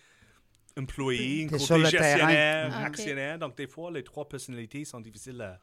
[0.78, 2.06] employé, un côté sur le terrain.
[2.08, 3.38] gestionnaire, Ah, actionnaire.
[3.38, 5.60] Donc des fois, les trois personnalités sont difficiles à,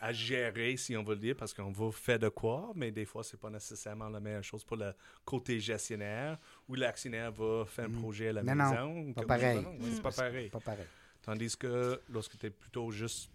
[0.00, 3.04] à gérer, si on veut le dire, parce qu'on veut faire de quoi, mais des
[3.04, 4.92] fois, c'est pas nécessairement la meilleure chose pour le
[5.24, 6.38] côté gestionnaire,
[6.68, 9.12] où l'actionnaire va faire un projet à la Mais non, maison.
[9.14, 9.62] pas pareil.
[9.62, 10.48] non, C'est pas pareil.
[10.50, 10.86] Pas pareil.
[11.22, 13.30] Tandis que lorsque tu es plutôt juste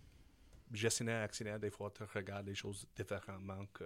[0.74, 3.86] gestionnaire, actionnaire, des fois, tu regardes les choses différemment que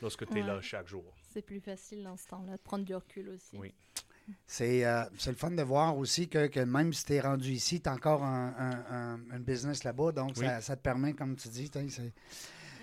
[0.00, 1.04] lorsque tu es là chaque jour.
[1.32, 3.56] C'est plus facile dans ce temps-là de prendre du recul aussi.
[3.56, 3.72] Oui.
[4.46, 7.50] C'est euh, c'est le fun de voir aussi que, que même si tu es rendu
[7.50, 10.12] ici, tu as encore un, un- un- un business là-bas.
[10.12, 10.46] Donc, Oui.
[10.46, 11.70] ça, ça te permet, comme tu dis,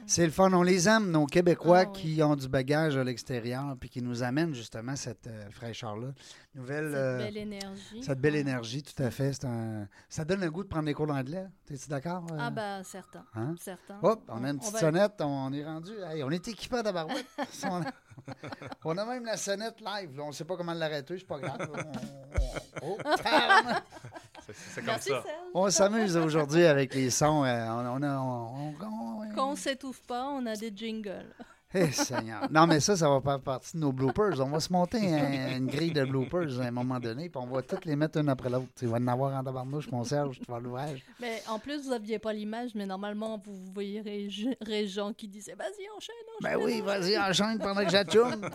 [0.09, 0.25] c'est.
[0.25, 0.51] Le fun.
[0.53, 2.01] On les aime, nos Québécois Ah, oui.
[2.15, 6.07] qui ont du bagage à l'extérieur puis qui nous amènent justement cette euh, fraîcheur-là.
[6.55, 6.87] Nouvelle.
[6.89, 8.03] Cette euh, belle énergie.
[8.03, 8.39] cette belle Ouais.
[8.39, 9.45] énergie, tout à fait.
[9.45, 11.45] Un- Ça donne le goût de prendre des cours d'anglais.
[11.69, 12.25] Es-tu d'accord?
[12.31, 12.37] euh?
[12.39, 13.23] Ah, bah, certain.
[13.35, 13.55] Hein?
[13.59, 13.99] certain.
[14.01, 15.91] Hop, on a une petite sonnette, on est rendu.
[16.07, 17.25] Hey, on est équipé à barouette.
[17.63, 17.85] on, a...
[18.85, 20.17] on a même la sonnette live.
[20.17, 20.23] là.
[20.23, 21.69] On ne sait pas comment l'arrêter, c'est pas grave.
[22.81, 22.97] Oh.
[24.53, 25.21] C'est- C'est comme Merci, ça.
[25.23, 25.35] Serge.
[25.53, 27.43] On s'amuse aujourd'hui avec les sons.
[27.43, 28.17] euh, on, on a.
[28.17, 31.33] on- on- on- Quand on s'étouffe pas, on a des jingles.
[31.71, 32.49] Eh, Seigneur.
[32.51, 34.39] Non, mais ça, ça va faire partie de nos bloopers.
[34.39, 37.45] On va se monter un- une grille de bloopers à un moment donné, puis on
[37.45, 38.69] va toutes les mettre une après l'autre.
[38.75, 41.03] Tu vas en avoir en tabarnouche, mon Serge, tu vas l'ouvrage.
[41.21, 44.01] Mais en plus, vous n'aviez pas l'image, mais normalement, vous voyez
[44.61, 46.65] Régent qui disait Vas-y, enchaîne, Ben enchaîne.
[46.65, 48.49] oui, vas-y, enchaîne pendant que j'atchoune.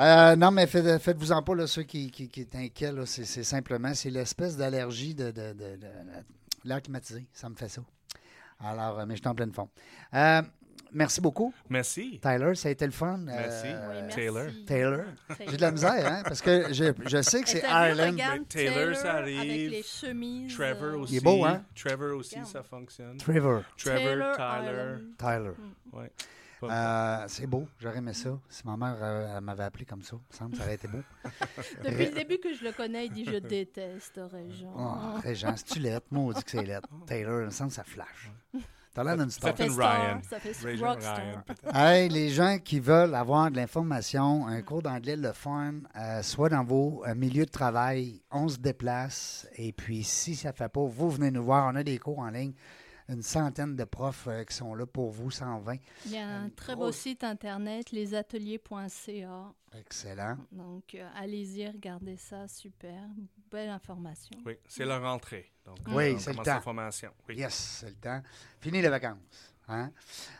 [0.00, 2.46] Euh, non, mais faites- faites-vous-en pas, là, ceux qui, qui, qui
[2.84, 6.24] là, c'est, simplement, c'est l'espèce d'allergie de, de, de- de- de
[6.64, 7.26] l'air climatisé.
[7.34, 7.82] Ça me fait ça.
[8.58, 9.68] Alors, euh, mais je suis en pleine forme.
[10.14, 10.40] Euh,
[10.94, 12.18] merci beaucoup, Merci.
[12.22, 12.54] Tyler.
[12.54, 13.18] Ça a été le fun.
[13.18, 13.66] Merci.
[13.66, 14.16] Euh, Oui, merci.
[14.16, 14.46] Taylor.
[14.66, 15.04] Taylor.
[15.48, 18.12] J'ai de la misère, hein, parce que je, je sais que c'est Ireland.
[18.12, 19.40] regarde, Taylor, Taylor, ça arrive.
[19.40, 20.54] Avec les chemises.
[20.54, 21.12] Trevor euh, aussi.
[21.14, 21.62] Il est beau, hein?
[21.74, 22.50] Trevor aussi, Regarde.
[22.50, 23.16] ça fonctionne.
[23.18, 23.62] Trevor.
[23.76, 24.94] Trevor, Taylor Tyler.
[25.18, 25.52] Tyler.
[25.92, 26.10] Ouais.
[26.62, 28.38] Euh, c'est beau, j'aurais aimé ça.
[28.48, 31.00] Si ma mère euh, m'avait appelé comme ça, me ça aurait été beau.
[31.84, 34.72] Depuis le début que je le connais, il dit Je déteste Régent.
[34.74, 36.06] Oh, Régent, c'est-tu lettre?
[36.10, 36.88] Moi, on dit que c'est lettre.
[37.06, 38.30] Taylor, il me semble que ça flash.
[38.94, 39.50] T'as l'air d'une star.
[39.50, 40.20] Ça fait Ryan.
[40.30, 40.52] ça fait.
[40.52, 41.42] Ryan.
[41.74, 46.48] Hey, les gens qui veulent avoir de l'information, un cours d'anglais, le fun, euh, soit
[46.48, 49.48] dans vos euh, milieux de travail, on se déplace.
[49.56, 51.68] Et puis, si ça ne fait pas, vous venez nous voir.
[51.72, 52.52] On a des cours en ligne.
[53.08, 55.76] Une centaine de profs euh, qui sont là pour vous, 120.
[56.06, 59.52] Il y a un Une très grosse- beau site internet, lesateliers.ca.
[59.78, 60.36] Excellent.
[60.52, 63.02] Donc, euh, allez-y, regardez ça, super.
[63.50, 64.36] Belle information.
[64.46, 65.50] Oui, c'est la rentrée.
[65.66, 66.60] Donc, Oui, c'est le temps.
[66.60, 67.10] formation.
[67.28, 67.36] Oui.
[67.36, 68.22] Yes, c'est le temps.
[68.60, 69.18] Fini les vacances.
[69.68, 69.90] hein?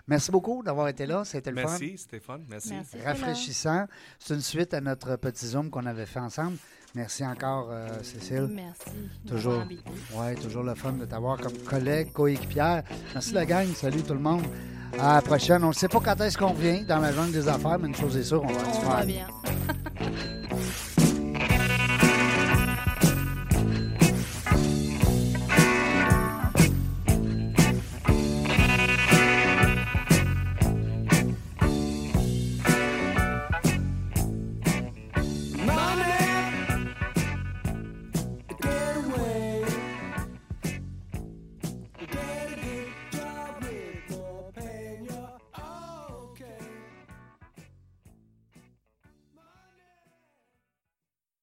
[0.06, 1.24] Merci beaucoup d'avoir été là.
[1.24, 1.68] C'était le fun.
[1.68, 2.46] Merci, Stéphane.
[2.48, 2.72] Merci.
[2.72, 2.98] Merci.
[3.00, 3.86] Rafraîchissant.
[4.18, 6.56] C'est une suite à notre petit Zoom qu'on avait fait ensemble.
[6.94, 8.48] Merci encore, euh, Cécile.
[8.52, 8.82] Merci.
[9.26, 9.64] Toujours,
[10.14, 12.84] ouais, toujours le fun de t'avoir comme collègue, coéquipière.
[13.12, 13.66] Merci la gang.
[13.74, 14.42] Salut tout le monde.
[14.98, 15.64] À la prochaine.
[15.64, 17.96] On ne sait pas quand est-ce qu'on vient dans la jungle des affaires, mais une
[17.96, 19.06] chose est sûre, on va on faire.
[19.06, 19.26] Bien.